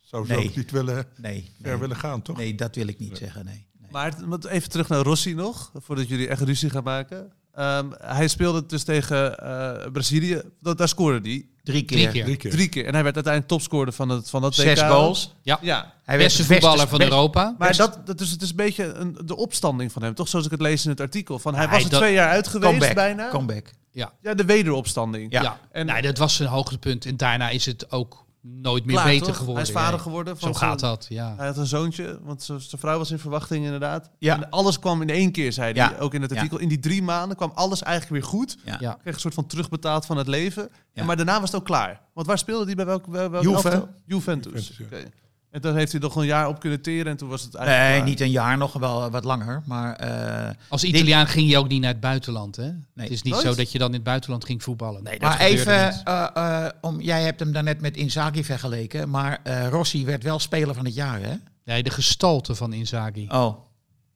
[0.00, 0.48] Zou ze Nee.
[0.48, 2.36] ook niet willen, Nee, ver nee, willen gaan, toch?
[2.36, 3.44] nee, dat wil ik niet zeggen.
[3.44, 3.66] Nee.
[3.80, 3.90] nee.
[3.90, 4.14] Maar
[4.48, 7.32] even terug naar Rossi nog, voordat jullie echt ruzie gaan maken.
[7.54, 10.42] Ehm, hij speelde dus tegen eh, Brazilië.
[10.60, 11.96] Dat, daar scoorde hij Drie keer.
[11.98, 12.24] Drie keer.
[12.24, 12.50] Drie keer.
[12.50, 12.86] drie keer.
[12.86, 14.88] En hij werd uiteindelijk topscorer van, het, van dat Zes WK.
[14.90, 15.34] goals.
[15.42, 17.54] Ja, Ja, Hij werd beste de beste- voetballer van best- Europa.
[17.58, 20.28] maar Best- dat, dat is, het is een beetje een, de opstanding van hem, toch?
[20.28, 21.38] Zoals ik het lees in het artikel.
[21.38, 22.94] Van, hij Ja, was er dat- twee jaar uit geweest Comeback.
[22.94, 23.28] bijna.
[23.28, 23.66] Comeback.
[23.92, 24.12] Ja.
[24.22, 25.32] Ja, de wederopstanding.
[25.32, 25.42] Ja.
[25.42, 27.04] Ja, En- nee, dat was zijn hoogtepunt.
[27.06, 29.36] En daarna is het ook nooit meer Klaar, beter toch?
[29.36, 29.64] geworden.
[29.64, 30.34] Hij is vader geworden.
[30.36, 31.34] Zo van gaat zijn- dat, ja.
[31.36, 34.10] Hij had een zoontje, want zijn vrouw was in verwachting inderdaad.
[34.18, 34.34] Ja.
[34.36, 35.90] En alles kwam in één keer, zei hij.
[35.90, 35.98] Ja.
[35.98, 36.36] Ook in het Ja.
[36.36, 36.58] artikel.
[36.58, 38.56] In die drie maanden kwam alles eigenlijk weer goed.
[38.64, 38.76] Ja.
[38.80, 38.92] Ja.
[39.02, 40.62] Kreeg een soort van terugbetaald van het leven.
[40.62, 40.70] Ja.
[40.92, 42.00] En maar daarna was het ook klaar.
[42.14, 43.54] Want waar speelde hij bij welk, bij welk Juve.
[43.70, 43.88] elftal?
[44.06, 44.68] Juventus.
[44.78, 45.08] Juventus, ja.
[45.50, 47.86] En dan heeft hij nog een jaar op kunnen teren en toen was het eigenlijk
[47.88, 48.08] Nee, klaar.
[48.08, 49.62] niet een jaar nog, wel wat langer.
[49.66, 52.70] Maar eh, Als Italiaan ging je ook niet naar het buitenland, hè?
[52.94, 53.46] het is niet Nooit?
[53.46, 55.02] zo dat je dan in het buitenland ging voetballen.
[55.02, 56.02] Nee, dat maar gebeurde even, niet.
[56.04, 59.10] eh, eh, om, jij hebt hem daarnet met Inzaghi vergeleken.
[59.10, 61.34] Maar eh, Rossi werd wel speler van het jaar, hè?
[61.64, 63.26] Nee, de gestalte van Inzaghi.
[63.28, 63.56] Oh.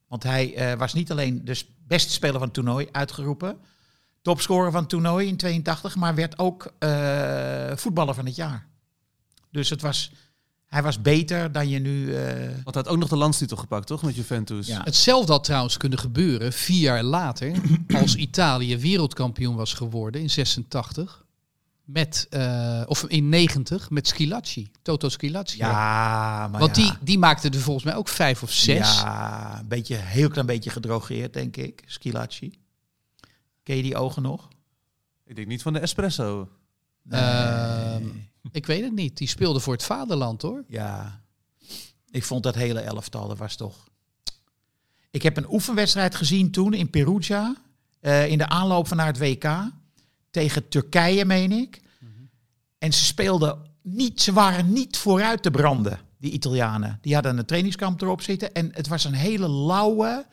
[0.07, 3.57] Want hij eh, was niet alleen de beste speler van het toernooi uitgeroepen.
[4.21, 5.95] Topscorer van het toernooi in 82.
[5.95, 8.65] Maar werd ook eh, voetballer van het jaar.
[9.51, 10.11] Dus het was,
[10.75, 12.15] hij was beter dan je nu...
[12.15, 14.01] eh, Want hij had ook nog de landstitel gepakt, toch?
[14.03, 14.67] Met Juventus.
[14.67, 14.81] Ja.
[14.83, 17.51] Hetzelfde had trouwens kunnen gebeuren vier jaar later,
[18.01, 21.23] als Italië wereldkampioen was geworden in 86.
[21.83, 25.57] Met, eh, of in 90 met Schilacci, Toto Schilacci.
[25.57, 26.83] ja, maar Want ja.
[26.83, 28.99] die, die maakte er volgens mij ook vijf of zes.
[29.01, 31.83] Ja, een beetje, heel klein beetje gedrogeerd, denk ik.
[31.85, 32.59] Skilacci.
[33.63, 34.47] Ken je die ogen nog?
[35.25, 36.49] Ik denk niet van de espresso.
[37.09, 38.03] Ehm,
[38.51, 39.17] ik weet het niet.
[39.17, 40.63] Die speelde voor het vaderland hoor.
[40.67, 41.21] Ja,
[42.11, 43.87] ik vond dat hele elftal, dat was toch...
[45.11, 47.55] Ik heb een oefenwedstrijd gezien toen in Perugia.
[47.99, 49.47] eh, in de aanloop van naar het WK.
[50.31, 51.81] Tegen Turkije, meen ik.
[52.77, 56.97] En ze speelden niet, ze waren niet vooruit te branden, die Italianen.
[57.01, 58.53] Die hadden een trainingskamp erop zitten.
[58.53, 60.25] En het was een hele lauwe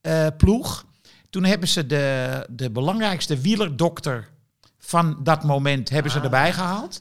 [0.00, 0.84] eh, ploeg.
[1.30, 4.30] Toen hebben ze de, de belangrijkste wielerdokter
[4.78, 7.00] van dat moment hebben ze erbij gehaald.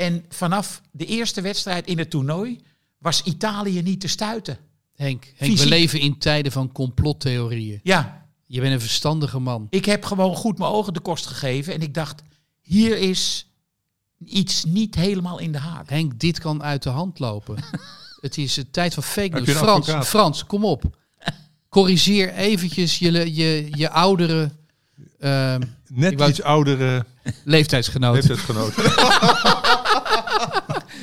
[0.00, 2.60] En vanaf de eerste wedstrijd in het toernooi
[2.98, 4.58] was Italië niet te stuiten.
[4.94, 7.80] Henk, Henk we leven in tijden van complottheorieën.
[7.82, 9.66] Ja, Je bent een verstandige man.
[9.70, 11.74] ik heb gewoon goed mijn ogen de kost gegeven.
[11.74, 12.22] En ik dacht,
[12.60, 13.46] hier is
[14.24, 15.90] iets niet helemaal in de haak.
[15.90, 17.56] Henk, dit kan uit de hand lopen.
[18.20, 19.50] het is de tijd van fake news.
[19.50, 20.06] Frans, advocaat?
[20.08, 20.96] Frans, kom op.
[21.68, 24.50] Corrigeer eventjes je, je, je oudere
[25.18, 27.06] ehm, Net wou- iets oudere
[27.44, 28.14] leeftijdsgenoot.
[28.14, 28.82] leeftijdsgenoten.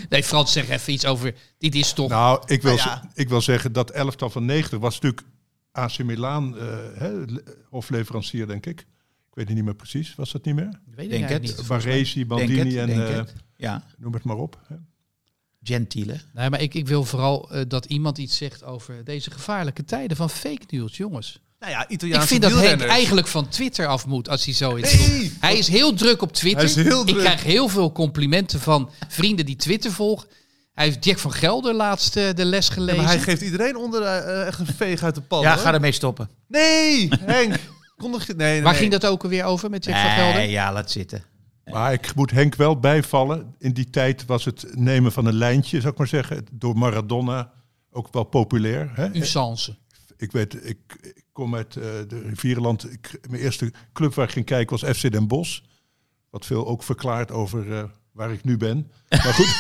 [0.10, 1.36] Nee, Frans, zeg even iets over.
[1.58, 2.10] Dit is toch.
[2.10, 3.10] nou, ik wil, Nou ja.
[3.14, 5.28] z- ik wil zeggen dat elftal van 90 was natuurlijk
[5.72, 7.24] AC Milan, eh,
[7.70, 8.80] hofleverancier denk ik.
[8.80, 10.16] Ik weet het niet meer precies.
[10.16, 10.80] Was dat niet meer?
[10.89, 11.41] ik weet denk het.
[11.41, 11.68] niet.
[11.68, 13.34] Baresi, Denk Bandini het, en denk eh, het.
[13.55, 14.60] Ja, noem het maar op.
[14.68, 14.76] Hè.
[15.64, 16.20] Gentile.
[16.34, 20.18] Nee, maar ik, ik wil vooral eh, dat iemand iets zegt over deze gevaarlijke tijden
[20.18, 21.39] van fake news, jongens.
[21.60, 24.93] Nou ja, Ik Italiaanse vind dat Henk eigenlijk van Twitter af moet als hij zoiets
[25.08, 25.20] Nee!
[25.22, 25.32] doet.
[25.39, 26.60] Hij is heel druk op Twitter.
[26.62, 27.20] Hij is heel Ik druk.
[27.20, 30.28] krijg heel veel complimenten van vrienden die Twitter volgen.
[30.74, 33.03] Hij heeft Jack van Gelder laatst eh, de les Ja, gelezen.
[33.03, 35.41] maar hij geeft iedereen onder eh, echt een veeg uit de pan.
[35.41, 35.62] Ja, hoor.
[35.62, 36.30] ga ermee stoppen.
[36.47, 37.55] Nee, Henk.
[37.97, 38.34] Kondig je...
[38.34, 40.34] Nee, nee, Waar ging dat ook alweer over met Jack van Gelder?
[40.36, 41.24] Nee, ja, laat zitten.
[41.66, 43.55] Maar ik moet Henk wel bijvallen.
[43.60, 47.51] In die tijd was het nemen van een lijntje, zou ik maar zeggen, door Maradona
[47.91, 48.91] ook wel populair.
[48.93, 49.14] Hè?
[49.14, 49.78] Usance.
[50.18, 52.91] Ik weet, ik, ik kom uit eh, de Rivierenland.
[52.91, 55.59] Ik, mijn eerste club waar ik ging kijken was FC Den Bosch.
[56.29, 58.91] Wat veel ook verklaart over eh, waar ik nu ben.
[59.09, 59.55] Maar goed.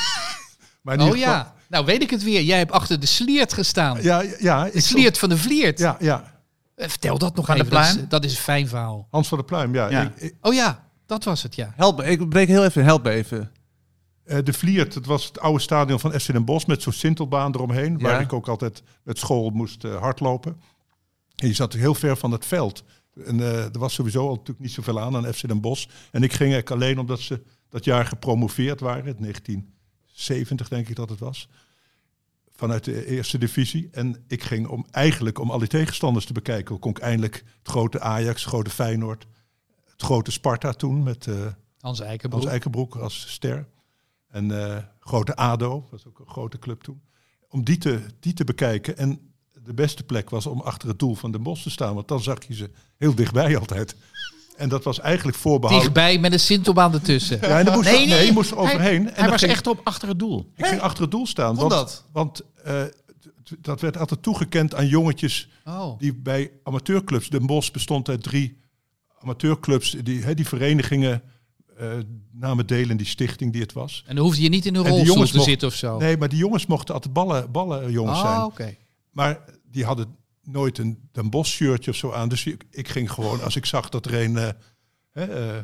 [0.81, 2.41] maar Oh geval- ja, nou weet ik het weer.
[2.41, 4.01] Jij hebt achter de Sliert gestaan.
[4.01, 4.63] Ja, ja.
[4.69, 5.79] de Sliert van de Vliert.
[5.79, 6.41] ja, ja.
[6.75, 7.63] Eh, Vertel dat nog Van de.
[7.63, 8.09] Dat is, Pluim?
[8.09, 9.07] dat is een fijn verhaal.
[9.11, 9.89] Hans van der Pluim, ja.
[9.89, 10.01] Ja.
[10.01, 11.73] Ik- ik- Oh ja, dat was het, ja.
[11.75, 13.51] Help me, ik breek heel even, help me even.
[14.23, 17.53] eh, de Vliert, het was het oude stadion van FC Den Bosch met zo'n sintelbaan
[17.55, 17.99] eromheen.
[17.99, 20.61] Waar ik ook altijd met school moest hardlopen.
[21.41, 22.83] En je zat heel ver van het veld.
[23.25, 25.87] En eh, er was sowieso al natuurlijk niet zoveel aan aan FC Den Bosch.
[26.11, 29.05] En ik ging eigenlijk alleen omdat ze dat jaar gepromoveerd waren.
[29.05, 31.49] In 1970 denk ik dat het was.
[32.51, 33.89] Vanuit de eerste divisie.
[33.91, 36.79] En ik ging om, eigenlijk om al die tegenstanders te bekijken.
[36.79, 39.27] Kon ik eindelijk het grote Ajax, het grote Feyenoord.
[39.83, 41.27] Het grote Sparta toen met...
[41.27, 41.45] eh,
[41.79, 42.41] Hans Eikenbroek.
[42.41, 43.67] als Eikenbroek als ster.
[44.27, 47.01] En eh, grote ADO, was ook een grote club toen.
[47.49, 48.97] Om die te, die te bekijken.
[48.97, 49.33] En
[49.67, 51.95] de beste plek was om achter het doel van de Bos te staan.
[51.95, 53.95] Want dan zag je ze heel dichtbij altijd.
[54.57, 55.93] En dat was eigenlijk voorbehouden.
[55.93, 57.37] Dichtbij met een Sintelbaan ertussen.
[57.41, 58.25] Ja, en dan moest, Nee, nee, nee.
[58.25, 59.07] je moest er Hij- overheen.
[59.07, 60.51] en Hij dan was ging- echt op achter het doel.
[60.55, 61.49] Ik ging achter het doel staan.
[61.49, 62.03] Hoe Want, dat?
[62.11, 62.81] want eh,
[63.61, 65.99] dat werd altijd toegekend aan jongetjes Oh.
[65.99, 67.29] die bij amateurclubs.
[67.29, 68.57] Den Bosch bestond uit drie
[69.19, 69.95] amateurclubs.
[70.03, 71.21] Die, hè, die verenigingen
[71.77, 71.91] eh,
[72.31, 74.03] namen deel in die stichting die het was.
[74.07, 75.97] En dan hoefde je niet in een rolstoel jongens te mocht- zitten of zo.
[75.97, 78.43] Nee, maar die jongens mochten altijd ballen, ballenjongens oh, zijn.
[78.43, 78.75] oké.
[79.11, 79.39] Maar
[79.77, 82.29] die hadden nooit een Den Bosch shirtje of zo aan.
[82.29, 84.49] Dus ik, ik ging gewoon, als ik zag dat er een, eh,
[85.11, 85.63] hè, eh,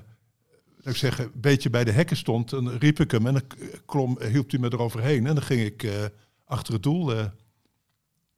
[0.77, 3.43] laat ik zeggen, een beetje bij de hekken stond, dan riep ik hem en dan
[3.85, 5.27] klom, hielp hij me eroverheen.
[5.27, 5.91] En dan ging ik eh,
[6.45, 7.25] achter, het doel, eh,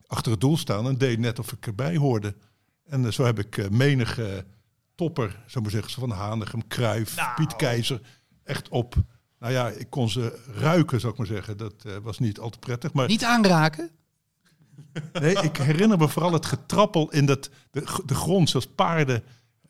[0.07, 2.35] achter het doel staan en deed net of ik erbij hoorde.
[2.85, 4.45] En eh, zo heb ik eh, menige
[4.95, 8.01] topper, zo maar zeggen, van Hanegem, Kruif, Piet Keizer,
[8.43, 8.95] echt op
[9.39, 11.57] Nou ja, ik kon ze ruiken, zou ik maar zeggen.
[11.57, 12.93] Dat eh, was niet al te prettig.
[12.93, 13.89] Maar Niet aanraken?
[15.21, 19.23] Nee, ik herinner me vooral het getrappel in dat, de, de grond, zoals paarden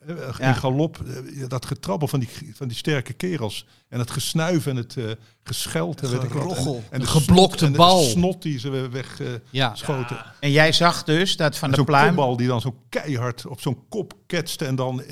[0.08, 0.48] eh, Ja.
[0.48, 0.98] in galop.
[1.00, 3.66] eh, dat getrappel van die, van die sterke kerels.
[3.90, 5.04] En het gesnuif en het eh
[5.44, 6.02] gescheld.
[6.02, 6.42] En, weet ik wat.
[6.42, 6.76] Gerochel.
[6.76, 8.00] En, en De geblokte snot en bal.
[8.04, 9.42] de snot die ze wegschoten.
[9.50, 9.76] Ja.
[9.76, 10.18] schoten.
[10.40, 12.08] En jij zag dus dat van de zo'n pluim...
[12.08, 14.66] kopbal die dan zo keihard op zo'n kop ketste.
[14.66, 15.04] En dan,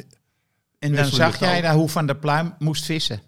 [0.79, 3.21] En dan zag jij daar hoe Van der Pluim moest vissen.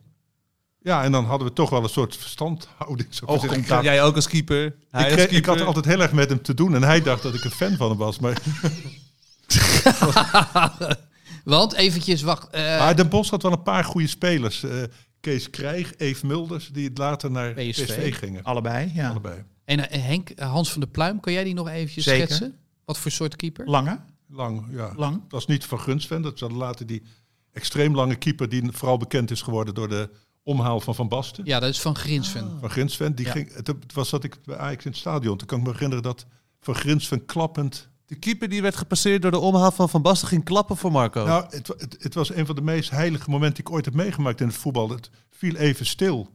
[0.85, 3.07] Ja, en dan hadden we toch wel een soort verstandhouding.
[3.13, 3.43] Zou ik.
[3.43, 3.83] Oogcontact.
[3.83, 4.75] Jij ook als keeper.
[4.89, 5.57] Hij Ik, als kreeg- ik keeper.
[5.57, 6.75] had altijd heel erg met hem te doen.
[6.75, 8.19] En hij dacht dat ik een fan van hem was.
[8.19, 8.37] Maar,
[11.43, 12.49] Want eventjes, wacht.
[12.49, 14.63] eh, maar Den Bosch had wel een paar goede spelers.
[14.63, 14.83] Eh,
[15.19, 16.67] Kees Krijg, Eve Mulders.
[16.71, 17.83] Die later naar PSV.
[17.85, 18.43] PSV, gingen.
[18.43, 19.09] Allebei, ja.
[19.09, 19.43] Allebei.
[19.65, 22.25] en eh, Henk, Hans van der Pluim, kan jij die nog eventjes Zeker.
[22.27, 22.57] schetsen?
[22.85, 23.65] Wat voor soort keeper?
[23.69, 24.93] Lange, Lang, ja.
[24.95, 25.13] lang.
[25.23, 26.21] Het was niet van Gunsven.
[26.21, 27.03] Dat was later die
[27.53, 28.49] extreem lange keeper...
[28.49, 30.09] die vooral bekend is geworden door de
[30.45, 31.45] omhaal van Van Basten.
[31.45, 32.57] Ja, dat is van Grinsven.
[32.59, 33.15] Van Grinsven.
[33.15, 33.31] Die Ja.
[33.31, 35.37] ging, het het was dat ik bij Ajax in het stadion.
[35.37, 36.25] Toen kan ik me herinneren dat
[36.59, 37.89] Van Grinsven klappend...
[38.05, 41.25] De keeper die werd gepasseerd door de omhaal van Van Basten ging klappen voor Marco.
[41.25, 43.93] Nou, het, het, het was een van de meest heilige momenten die ik ooit heb
[43.93, 44.89] meegemaakt in het voetbal.
[44.89, 46.29] Het viel even stil.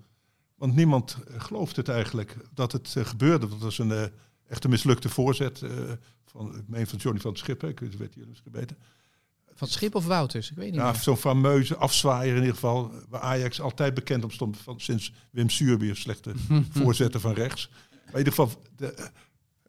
[0.56, 3.48] Want niemand eh, geloofde het eigenlijk dat het eh, gebeurde.
[3.48, 4.02] Dat was een eh,
[4.48, 5.70] echt een mislukte voorzet eh,
[6.26, 7.60] van, ik meen van Johnny van het Schip.
[7.60, 7.68] hè.
[7.68, 8.76] Ik weet jullie misschien beter.
[9.60, 10.50] Van Schip of Wouters?
[10.50, 12.92] Ik weet niet Ja, zo'n fameuze afzwaaier in ieder geval.
[13.08, 14.56] Waar Ajax altijd bekend op stond.
[14.58, 16.32] Van, sinds Wim Suurbier, slechte
[16.78, 17.70] voorzetter van rechts.
[17.90, 19.08] Maar in ieder geval, de,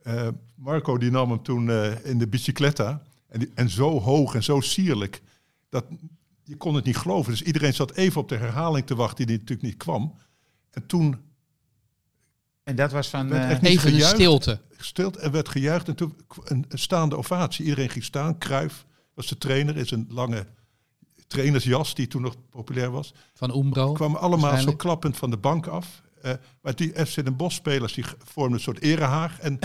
[0.04, 3.02] eh, Marco die nam hem toen eh, in de bicicletta.
[3.28, 5.22] En, die, en zo hoog en zo sierlijk.
[5.70, 5.86] Dat,
[6.44, 7.32] je kon het niet geloven.
[7.32, 10.18] Dus iedereen zat even op de herhaling te wachten die natuurlijk niet kwam.
[10.72, 11.18] En toen
[12.64, 13.32] En dat was van...
[13.34, 14.16] eh, niet Even een gejuicht.
[14.16, 14.62] stilte.
[14.70, 15.88] gestild en werd gejuicht.
[15.88, 16.16] En toen
[16.48, 17.64] een staande ovatie.
[17.66, 18.38] Iedereen ging staan.
[18.38, 18.86] Kruif
[19.22, 20.46] was de trainer in zijn lange
[21.28, 23.14] trainersjas die toen nog populair was.
[23.34, 23.94] Van Umbro.
[23.94, 26.02] kwamen allemaal zo klappend van de bank af.
[26.22, 29.40] Eh, maar die FC Den Bosch spelers die vormden een soort erehaag.
[29.40, 29.60] En,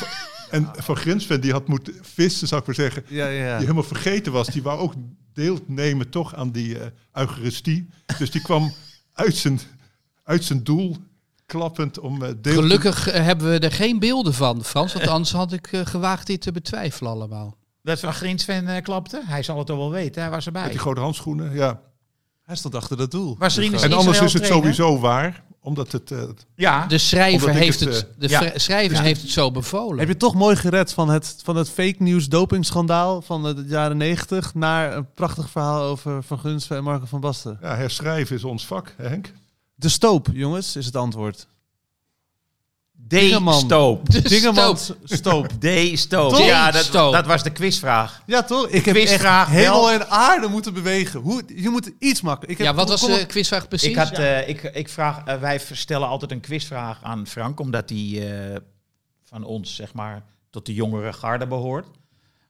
[0.50, 3.04] en Van Grinsven die had moeten vissen, zou ik maar zeggen.
[3.08, 3.56] ja, ja, ja.
[3.56, 4.46] Die helemaal vergeten was.
[4.46, 4.94] Die wou ook
[5.32, 7.88] deelnemen toch aan die eh Eucharistie.
[8.18, 8.72] Dus die kwam
[9.12, 9.60] uit zijn,
[10.24, 10.96] uit zijn doel
[11.46, 14.92] klappend om eh, deel Gelukkig hebben we er geen beelden van, Frans.
[14.92, 17.56] Want anders had ik gewaagd dit te betwijfelen allemaal.
[17.82, 19.22] Dat Van Grinsven eh, klapte.
[19.24, 20.70] Hij zal het toch wel weten, hij was Met erbij.
[20.70, 21.80] die grote handschoenen, ja.
[22.42, 23.36] Hij stond achter dat doel.
[23.38, 25.44] Was er En anders is het sowieso waar.
[25.64, 26.10] Omdat het...
[26.10, 26.22] eh,
[26.54, 28.58] Ja, De schrijver, heeft, het, het, eh, de ja.
[28.58, 29.98] schrijver heeft het zo bevolen.
[29.98, 33.96] Heb je toch mooi gered van het, van het fake news dopingschandaal van de jaren
[33.96, 37.58] 90 naar een prachtig verhaal over Van Gunsven en Marco van Basten.
[37.62, 39.32] ja, herschrijven is ons vak, Henk.
[39.74, 41.46] De stoop, jongens, is het antwoord.
[43.08, 44.10] D-stoop.
[44.10, 45.46] De Dingemans stoop.
[45.64, 46.36] D-stoop.
[46.36, 48.22] Ja, dat, dat was de quizvraag.
[48.26, 48.68] Ja, toch?
[48.68, 49.90] Ik heb echt quizvraag hemel wel.
[49.90, 51.20] en aarde moeten bewegen.
[51.20, 52.48] Hoe, je moet iets maken.
[52.48, 53.88] Ik heb, Ja, wat was de quizvraag precies?
[53.88, 57.88] Ik had, eh, ik, ik vraag, eh, wij stellen altijd een quizvraag aan Frank, omdat
[57.88, 58.56] hij eh,
[59.24, 61.86] van ons, zeg maar, tot de jongere garde behoort.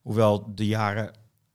[0.03, 1.11] Hoewel de jaren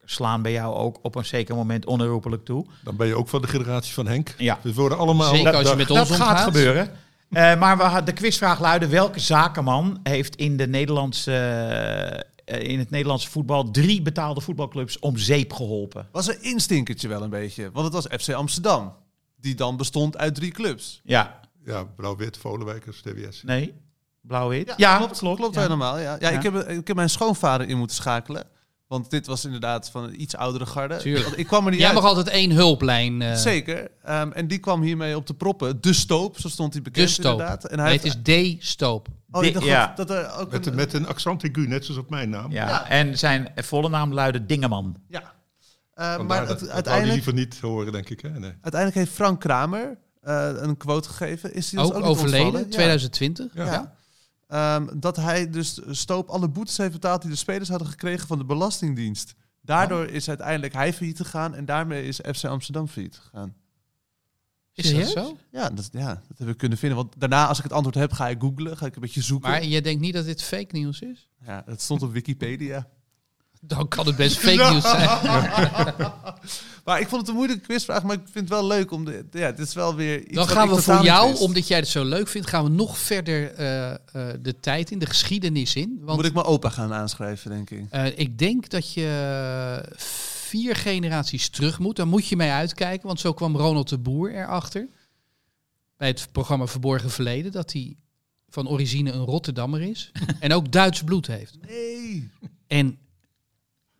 [0.05, 2.65] slaan bij jou ook op een zeker moment onherroepelijk toe.
[2.83, 4.33] Dan ben je ook van de generatie van Henk.
[4.37, 4.59] Ja.
[4.61, 5.35] We worden allemaal...
[5.35, 6.43] Zeker als je met Dat ons gaat omgaat.
[6.43, 6.91] gebeuren.
[7.29, 11.33] Eh, maar we hadden, de quizvraag luidde: welke zakenman heeft in, de Nederlandse,
[12.45, 16.07] eh, in het Nederlandse voetbal drie betaalde voetbalclubs om zeep geholpen?
[16.11, 17.69] was een instinkertje wel een beetje.
[17.71, 18.93] Want het was FC Amsterdam.
[19.39, 21.01] Die dan bestond uit drie clubs.
[21.03, 23.43] Ja, Ja, blauw-wit, Volenwijkers, TWS.
[23.43, 23.73] nee,
[24.21, 24.73] blauw-wit.
[24.77, 25.61] Ja, klopt, klopt, Ja.
[25.61, 25.97] helemaal.
[25.99, 26.17] Ja.
[26.19, 26.37] Ja, Ja.
[26.37, 28.43] Ik, heb, ik heb mijn schoonvader in moeten schakelen.
[28.87, 30.97] Want dit was inderdaad van een iets oudere garde.
[30.97, 31.35] Tuurlijk.
[31.35, 31.97] Ik kwam er niet Jij uit.
[31.97, 33.21] mag altijd één hulplijn.
[33.21, 33.91] eh, Zeker.
[34.03, 35.81] Ehm, en die kwam hiermee op de proppen.
[35.81, 37.31] De Stoop, zo stond hij bekend De stoop.
[37.31, 37.65] inderdaad.
[37.65, 39.07] En Nee, hij het is D-stoop.
[39.31, 39.93] Oh, ik dacht Ja.
[39.95, 42.51] dat, er ook Met, een- met een accent aigu, net zoals op mijn naam.
[42.51, 42.87] Ja.
[42.89, 44.97] en zijn volle naam luidde Dingeman.
[45.07, 45.19] Ja.
[45.93, 48.21] Eh, Vandaar maar dat, het, dat uiteindelijk, liever niet horen, denk ik.
[48.21, 48.29] Hè?
[48.29, 48.51] Nee.
[48.61, 51.53] uiteindelijk heeft Frank Kramer eh, een quote gegeven.
[51.53, 52.67] Is die ons Ook, ook, overleden, ontvallen?
[52.69, 52.73] Ja.
[52.75, 53.51] 2020.
[53.53, 53.65] Ja.
[53.65, 53.95] Ja.
[54.47, 58.37] Ehm, dat hij dus Stoop alle boetes heeft betaald die de spelers hadden gekregen van
[58.37, 59.33] de Belastingdienst.
[59.61, 63.55] Daardoor is uiteindelijk hij failliet gegaan en daarmee is FC Amsterdam failliet gegaan.
[64.73, 65.37] Is dat zo?
[65.51, 66.97] Ja dat, ja, dat hebben we kunnen vinden.
[66.97, 68.77] Want daarna, als ik het antwoord heb, ga ik googlen.
[68.77, 69.49] Ga ik een beetje zoeken.
[69.49, 71.29] Maar je denkt niet dat dit fake nieuws is?
[71.45, 72.87] Ja, het stond op Wikipedia.
[73.61, 75.09] Dan kan het best fake nieuws zijn.
[76.85, 79.25] Maar ik vond het een moeilijke quizvraag, maar ik vind het wel leuk om de.
[79.31, 80.33] Ja, het is wel weer iets.
[80.35, 83.53] Dan gaan we voor jou, omdat jij het zo leuk vindt, gaan we nog verder
[83.53, 83.97] eh, eh,
[84.41, 85.99] de tijd in, de geschiedenis in.
[86.01, 87.85] Want Moet ik mijn opa gaan aanschrijven, denk ik.
[87.89, 91.95] eh, ik denk dat je vier generaties terug moet.
[91.95, 94.87] Daar moet je mee uitkijken, want zo kwam Ronald de Boer erachter.
[95.97, 97.95] Bij het programma Verborgen Verleden, dat hij
[98.49, 100.11] van origine een Rotterdammer is.
[100.39, 101.57] en ook Duits bloed heeft.
[101.67, 102.29] Nee.
[102.67, 102.97] En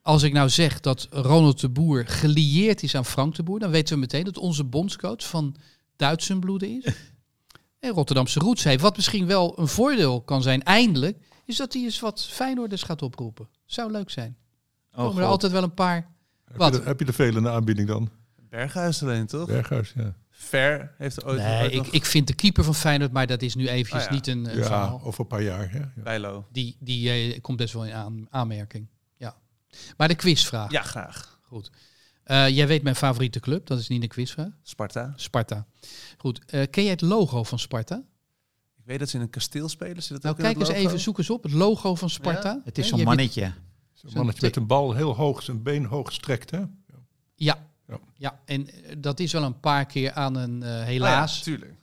[0.08, 3.72] als ik nou zeg dat Ronald de Boer gelieerd is aan Frank de Boer, dan
[3.72, 5.55] weten we meteen dat onze bondscoach van
[5.95, 6.93] Duitsenbloede is.
[7.80, 8.82] en Rotterdamse roots heeft.
[8.82, 13.01] Wat misschien wel een voordeel kan zijn, eindelijk, is dat hij eens wat Feyenoorders gaat
[13.01, 13.47] oproepen.
[13.66, 14.38] Zou leuk zijn.
[14.91, 16.16] Oh, komen er altijd wel een paar.
[16.45, 16.74] Heb Wat?
[16.74, 18.10] je, er, heb je de aanbieding dan?
[18.49, 19.47] Berghuis alleen, toch?
[19.47, 20.16] Berghuis, ja.
[20.30, 23.28] Ver heeft er ooit Nee, ooit ik, nog- ik vind de keeper van Feyenoord, maar
[23.28, 24.14] dat is nu eventjes Ah, ja.
[24.14, 25.01] niet een, een Ja, verhaal.
[25.03, 25.74] over een paar jaar.
[25.74, 26.01] Ja, ja.
[26.03, 26.45] Bijlo.
[26.51, 28.88] Die, die eh, komt best wel in aan, aanmerking.
[29.97, 30.72] Maar de quizvraag.
[30.72, 31.39] Ja, graag.
[31.41, 31.72] Goed.
[32.24, 34.51] Eh, jij weet mijn favoriete club, dat is niet een quizvraag.
[34.63, 35.13] Sparta.
[35.15, 35.65] Sparta.
[36.18, 36.45] Goed.
[36.45, 38.03] Eh, ken jij het logo van Sparta?
[38.78, 40.03] Ik weet dat ze in een kasteel spelen.
[40.03, 41.43] Zit dat Nou, ook in kijk eens even, zoek eens op.
[41.43, 42.61] Het logo van Sparta.
[42.63, 43.53] Het is zo'n mannetje.
[43.93, 46.51] Zo'n mannetje met een bal heel hoog, zijn been hoog gestrekt.
[46.51, 46.57] Hè?
[47.36, 47.65] Ja.
[47.88, 47.99] Ja.
[48.18, 51.41] ja, en eh, dat is wel een paar keer aan een, eh, Oh ja, helaas,
[51.43, 51.74] tuurlijk.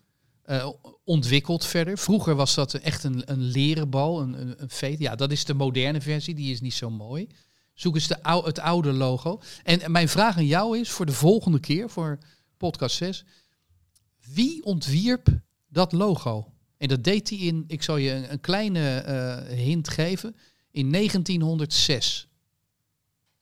[0.43, 0.69] eh,
[1.05, 1.99] ontwikkeld verder.
[1.99, 4.99] Vroeger was dat echt een, een leren bal, een, een, een veet.
[4.99, 7.29] Ja, dat is de moderne versie, die is niet zo mooi.
[7.75, 9.41] Zoek eens de ou, het oude logo.
[9.63, 12.19] En mijn vraag aan jou is, voor de volgende keer, voor
[12.57, 13.25] podcast 6,
[14.33, 15.29] wie ontwierp
[15.69, 16.53] dat logo?
[16.77, 20.37] En dat deed hij in, ik zal je een, een kleine eh, hint geven,
[20.71, 22.29] in 1906.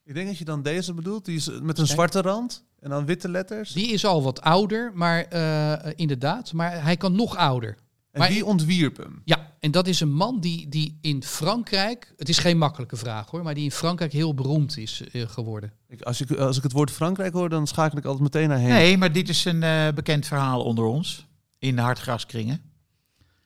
[0.05, 1.25] Ik denk dat je dan deze bedoelt.
[1.25, 3.73] Die is met een zwarte rand en dan witte letters.
[3.73, 7.79] Die is al wat ouder, maar eh, inderdaad, maar hij kan nog ouder.
[8.13, 9.23] En maar wie ik- ontwierp hem?
[9.25, 13.31] Ja, en dat is een man die, die in Frankrijk, het is geen makkelijke vraag
[13.31, 15.73] hoor, maar die in Frankrijk heel beroemd is eh, geworden.
[15.89, 18.59] Ik, als, ik, als ik het woord Frankrijk hoor, dan schakel ik altijd meteen naar
[18.59, 18.69] heen.
[18.69, 21.27] Nee, maar dit is een eh, bekend verhaal onder ons.
[21.59, 22.71] In de hartgraskringen.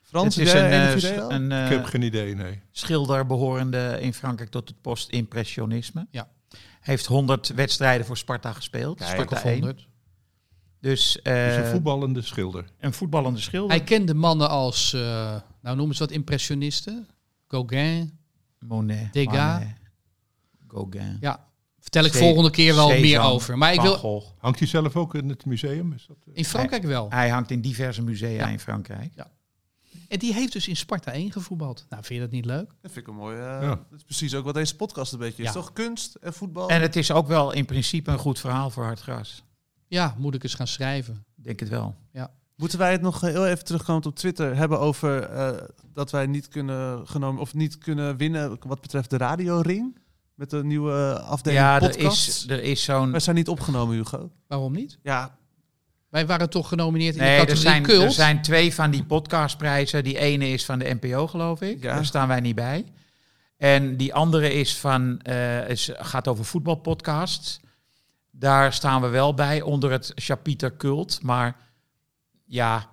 [0.03, 2.61] Frans, is een, eh, eh, Ik heb geen idee, nee.
[2.71, 6.07] schilder behorende in Frankrijk tot het post-impressionisme.
[6.11, 6.29] Ja.
[6.81, 9.01] Heeft 100 wedstrijden voor Sparta gespeeld.
[9.03, 9.53] Sparta of 1.
[9.53, 9.87] 100.
[10.81, 12.65] Dus eh, een voetballende schilder.
[12.81, 13.77] een voetballende schilder.
[13.77, 15.01] Hij kende mannen als, eh,
[15.63, 17.09] nou noem eens wat impressionisten,
[17.49, 18.19] Gauguin.
[18.59, 19.13] Monet.
[19.13, 19.35] Degas.
[19.35, 19.77] Manet,
[20.69, 21.17] Gauguin.
[21.21, 21.47] Ja,
[21.81, 23.59] vertel ik volgende keer wel Cézanne, meer over.
[23.59, 24.27] Maar ik wil Gogh.
[24.39, 25.93] Hangt hij zelf ook in het museum?
[25.93, 26.33] Is dat, eh?
[26.35, 27.11] in Frankrijk wel.
[27.11, 28.49] Hij hangt in diverse musea Ja.
[28.49, 29.13] in Frankrijk.
[30.09, 31.87] En die heeft dus in Sparta 1 gevoetbald.
[31.89, 32.67] Nou, vind je dat niet leuk?
[32.83, 33.37] Dat vind ik een mooi.
[33.37, 33.69] eh, Ja.
[33.69, 35.49] Dat is precies ook wat deze podcast een beetje is.
[35.49, 35.55] Ja.
[35.55, 36.69] Toch kunst en voetbal?
[36.69, 39.43] En het is ook wel in principe een goed verhaal voor Hartgras.
[39.89, 41.25] Ja, moet ik eens gaan schrijven.
[41.37, 41.95] Ik denk het wel.
[42.57, 45.51] Moeten wij het nog heel even terugkomen op Twitter hebben over eh,
[45.93, 49.99] dat wij niet kunnen genomen of niet kunnen winnen wat betreft de radioring
[50.35, 52.29] met de nieuwe afdeling ja, er podcast.
[52.29, 53.11] is, er is zo'n...
[53.11, 54.31] Wij zijn niet opgenomen, Hugo.
[54.47, 54.99] Waarom niet?
[55.03, 55.39] Ja,
[56.09, 58.03] Wij waren toch genomineerd in de Nee, er categorie zijn, cult.
[58.03, 60.05] er zijn twee van die podcastprijzen.
[60.05, 61.83] Die ene is van de NPO, geloof ik.
[61.83, 61.95] Ja.
[61.95, 62.85] Daar staan wij niet bij.
[63.57, 67.61] En die andere is van, eh, is, gaat over voetbalpodcasts.
[68.39, 71.23] Daar staan we wel bij onder het chapiter cult.
[71.23, 71.57] Maar
[72.45, 72.89] ja,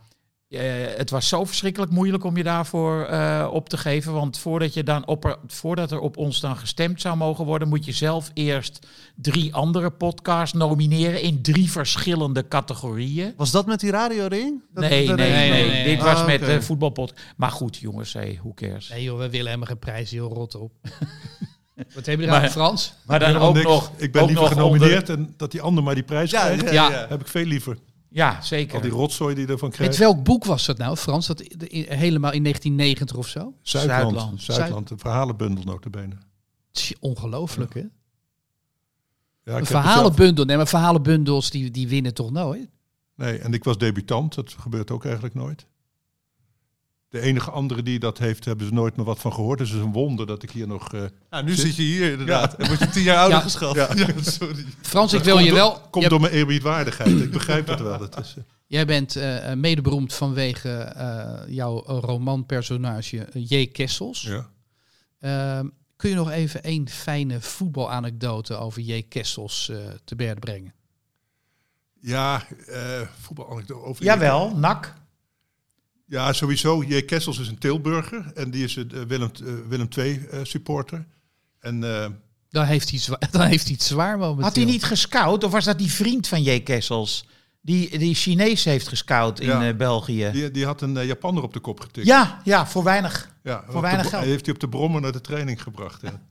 [0.49, 0.59] eh,
[0.95, 4.13] het was zo verschrikkelijk moeilijk om je daarvoor eh, op te geven.
[4.13, 7.67] Want voordat, je dan op er, voordat er op ons dan gestemd zou mogen worden,
[7.67, 13.33] moet je zelf eerst drie andere podcasts nomineren in drie verschillende categorieën.
[13.37, 14.63] was dat met die radioring?
[14.73, 15.83] Nee, dat- nee, nee, nee, nee.
[15.83, 16.53] Dit Ah, was met oké.
[16.53, 17.13] de voetbalpot.
[17.37, 18.89] Maar goed, jongens, hey, who cares?
[18.89, 20.71] Nee joh, we willen helemaal geen prijs, heel rot op.
[21.75, 22.93] Wat heb je Maar- eraan, Frans?
[23.05, 23.65] Maar dan ook niks.
[23.65, 23.91] nog.
[23.97, 26.41] Ik ben ook liever nog genomineerd onder- en dat die ander maar die prijs Ja,
[26.45, 26.63] krijgt.
[26.63, 26.91] ja, Ja.
[26.91, 27.05] ja.
[27.09, 27.77] Heb ik veel liever.
[28.09, 28.75] Ja, zeker.
[28.75, 29.97] Al die rotzooi die je ervan Met krijgt.
[29.97, 31.27] welk boek was dat nou, Frans?
[31.27, 31.43] Dat
[31.87, 33.53] helemaal in 1990 of zo?
[33.61, 34.01] Zuidland.
[34.01, 34.41] Zuidland.
[34.43, 36.15] Zuidland, een verhalenbundel notabene.
[36.99, 37.79] Ongelooflijk, hè?
[37.79, 40.45] Ja, Een er verhalenbundel.
[40.45, 42.69] Nee, maar verhalenbundels die, die winnen toch nooit?
[43.15, 44.35] Nee, en ik was debutant.
[44.35, 45.65] Dat gebeurt ook eigenlijk nooit.
[47.13, 49.59] De enige andere die dat heeft, hebben ze nooit meer wat van gehoord.
[49.59, 50.93] Dus het is een wonder dat ik hier nog...
[50.93, 52.53] eh, Nou, nu zit je hier inderdaad.
[52.55, 53.43] En word je tien jaar ouder Ja.
[53.43, 53.75] geschat.
[53.75, 53.89] Ja.
[53.95, 54.65] Ja, sorry.
[54.81, 55.79] Frans, ik dat wil komt je door- wel...
[55.89, 57.09] Komt door mijn eerbiedwaardigheid.
[57.21, 57.99] ik begrijp het wel.
[58.01, 63.65] Het is, eh, jij bent eh, eh, mede beroemd vanwege eh, jouw romanpersonage J.
[63.67, 64.21] Kessels.
[64.21, 64.49] ja.
[65.19, 69.01] Ehm, kun je nog even één fijne voetbalanekdote over J.
[69.09, 70.73] Kessels eh, te berden brengen?
[71.99, 74.03] Ja, eh voetbal over.
[74.03, 74.93] Jawel, NAC.
[76.05, 76.83] Ja, sowieso.
[76.83, 77.01] J.
[77.01, 81.05] Kessels is een Tilburger en die is een eh, Willem, eh, Willem II eh, supporter.
[81.59, 82.05] En eh,
[82.49, 84.43] Dan heeft hij, zwa- dan heeft hij het zwaar momenteel.
[84.45, 85.43] Had hij niet gescout?
[85.43, 86.59] Of was dat die vriend van J.
[86.59, 87.25] Kessels?
[87.61, 89.67] Die, die Chinees heeft gescout in Ja.
[89.67, 90.29] eh, België.
[90.33, 92.07] die, die had een Japanner op de kop getikt.
[92.07, 93.29] Ja, ja, voor weinig.
[93.43, 94.21] ja voor weinig de, geld.
[94.21, 96.01] Hij heeft hij op de brommer naar de training gebracht.
[96.01, 96.21] Ja.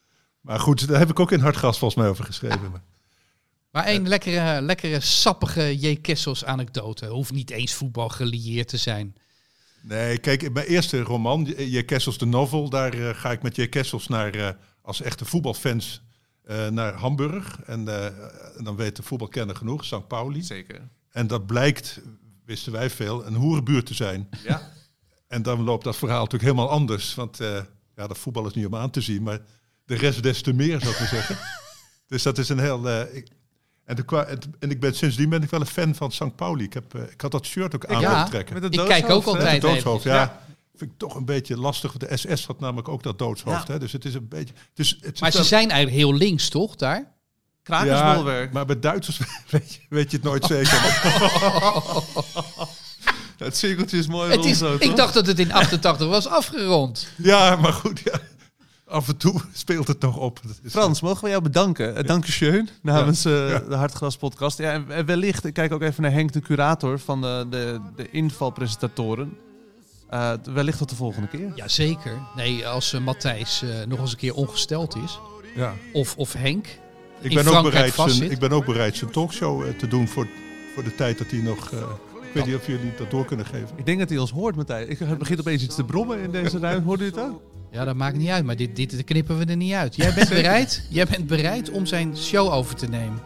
[0.40, 2.70] maar goed, daar heb ik ook in Hartgas volgens mij over geschreven.
[2.70, 2.82] Maar-
[3.70, 5.96] Maar één lekkere, lekkere, sappige J.
[5.96, 7.06] Kessels anekdote.
[7.06, 9.16] Hoeft niet eens voetbal gelieerd te zijn.
[9.82, 11.82] Nee, kijk, mijn eerste roman, J.
[11.82, 13.66] Kessels de Novel, daar eh, ga ik met J.
[13.68, 14.48] Kessels naar, eh,
[14.82, 16.02] als echte voetbalfans
[16.42, 17.60] eh, naar Hamburg.
[17.66, 17.84] En,
[18.64, 20.06] dan weet de voetbalkenner genoeg, St.
[20.08, 20.42] Pauli.
[20.42, 20.88] Zeker.
[21.10, 22.00] En dat blijkt,
[22.44, 24.28] wisten wij veel, een hoerenbuurt te zijn.
[24.44, 24.70] Ja.
[25.28, 27.14] En dan loopt dat verhaal natuurlijk helemaal anders.
[27.14, 27.36] Want
[27.96, 29.40] ja, dat voetbal is niet om aan te zien, maar
[29.84, 31.36] de rest des te meer, zou ik maar zeggen.
[32.06, 32.88] Dus dat is een heel...
[33.14, 33.28] ik-
[33.84, 36.36] En, de, en, ik ben, sindsdien ben ik wel een fan van St.
[36.36, 36.64] Pauli.
[36.64, 38.54] Ik, heb, eh, ik had dat shirt ook aan Ja, willen trekken.
[38.54, 39.52] Met het Ik kijk ook altijd.
[39.52, 40.40] Het doodshoofd, ja.
[40.76, 41.92] Vind ik toch een beetje lastig.
[41.92, 43.66] want De SS had namelijk ook dat doodshoofd.
[43.66, 43.72] Ja.
[43.72, 43.78] Hè?
[43.78, 44.54] Dus het is een beetje...
[44.70, 47.10] Het is, het is Maar ze wel- zijn eigenlijk heel links, toch, daar?
[47.62, 48.52] Krakersbolwerk.
[48.52, 49.18] maar bij Duitsers
[49.50, 50.78] weet je, weet je het nooit zeker.
[53.38, 54.94] Het cirkeltje is mooi Het rond is, zo, ik toch?
[54.94, 57.06] dacht dat het in 88 was afgerond.
[57.16, 58.00] ja, maar goed.
[58.04, 58.20] Ja.
[58.92, 60.40] Af en toe speelt het nog op.
[60.64, 61.96] Frans, mogen we jou bedanken?
[61.98, 63.58] Uh, Dank je schön namens eh, Ja.
[63.58, 64.58] de Hartgras podcast.
[64.58, 68.10] Ja, en wellicht, ik kijk ook even naar Henk, de curator van de, de, de
[68.10, 69.36] invalpresentatoren.
[70.08, 71.52] Eh, wellicht tot de volgende keer.
[71.54, 72.18] Jazeker.
[72.36, 75.18] Nee, als eh, Matthijs eh, nog eens een keer ongesteld is,
[75.54, 75.74] Ja.
[75.92, 76.66] of, of Henk.
[77.20, 80.26] Ik, ben ook bereid zijn, ik ben ook bereid zijn talkshow eh, te doen voor,
[80.74, 81.70] voor de tijd dat hij nog...
[81.72, 81.78] eh,
[82.22, 83.68] ik weet niet of jullie dat door kunnen geven.
[83.76, 84.88] Ik denk dat hij ons hoort, Matthijs.
[84.88, 86.84] Ik het begint opeens iets te brommen in deze ruimte.
[86.84, 87.42] Hoorde je het ook?
[87.72, 89.96] Ja, dat maakt niet uit, maar dit, dit knippen we er niet uit.
[89.96, 93.20] Jij bent bereid, jij bent bereid om zijn show over te nemen.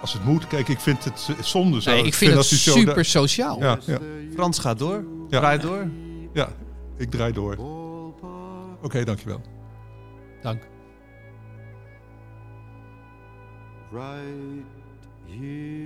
[0.00, 0.46] Als het moet.
[0.46, 1.90] Kijk, ik vind het eh, zonde zo.
[1.90, 3.60] Nee, ik vind het super daar- sociaal.
[3.60, 3.98] Ja, ja,
[4.34, 5.04] Frans gaat door.
[5.28, 5.38] Ja.
[5.38, 5.90] Draait door.
[6.32, 6.48] ja,
[6.96, 7.56] ik draai door.
[8.82, 9.40] Oké, dankjewel.
[10.42, 10.62] Dank.
[13.92, 14.64] right
[15.28, 15.85] here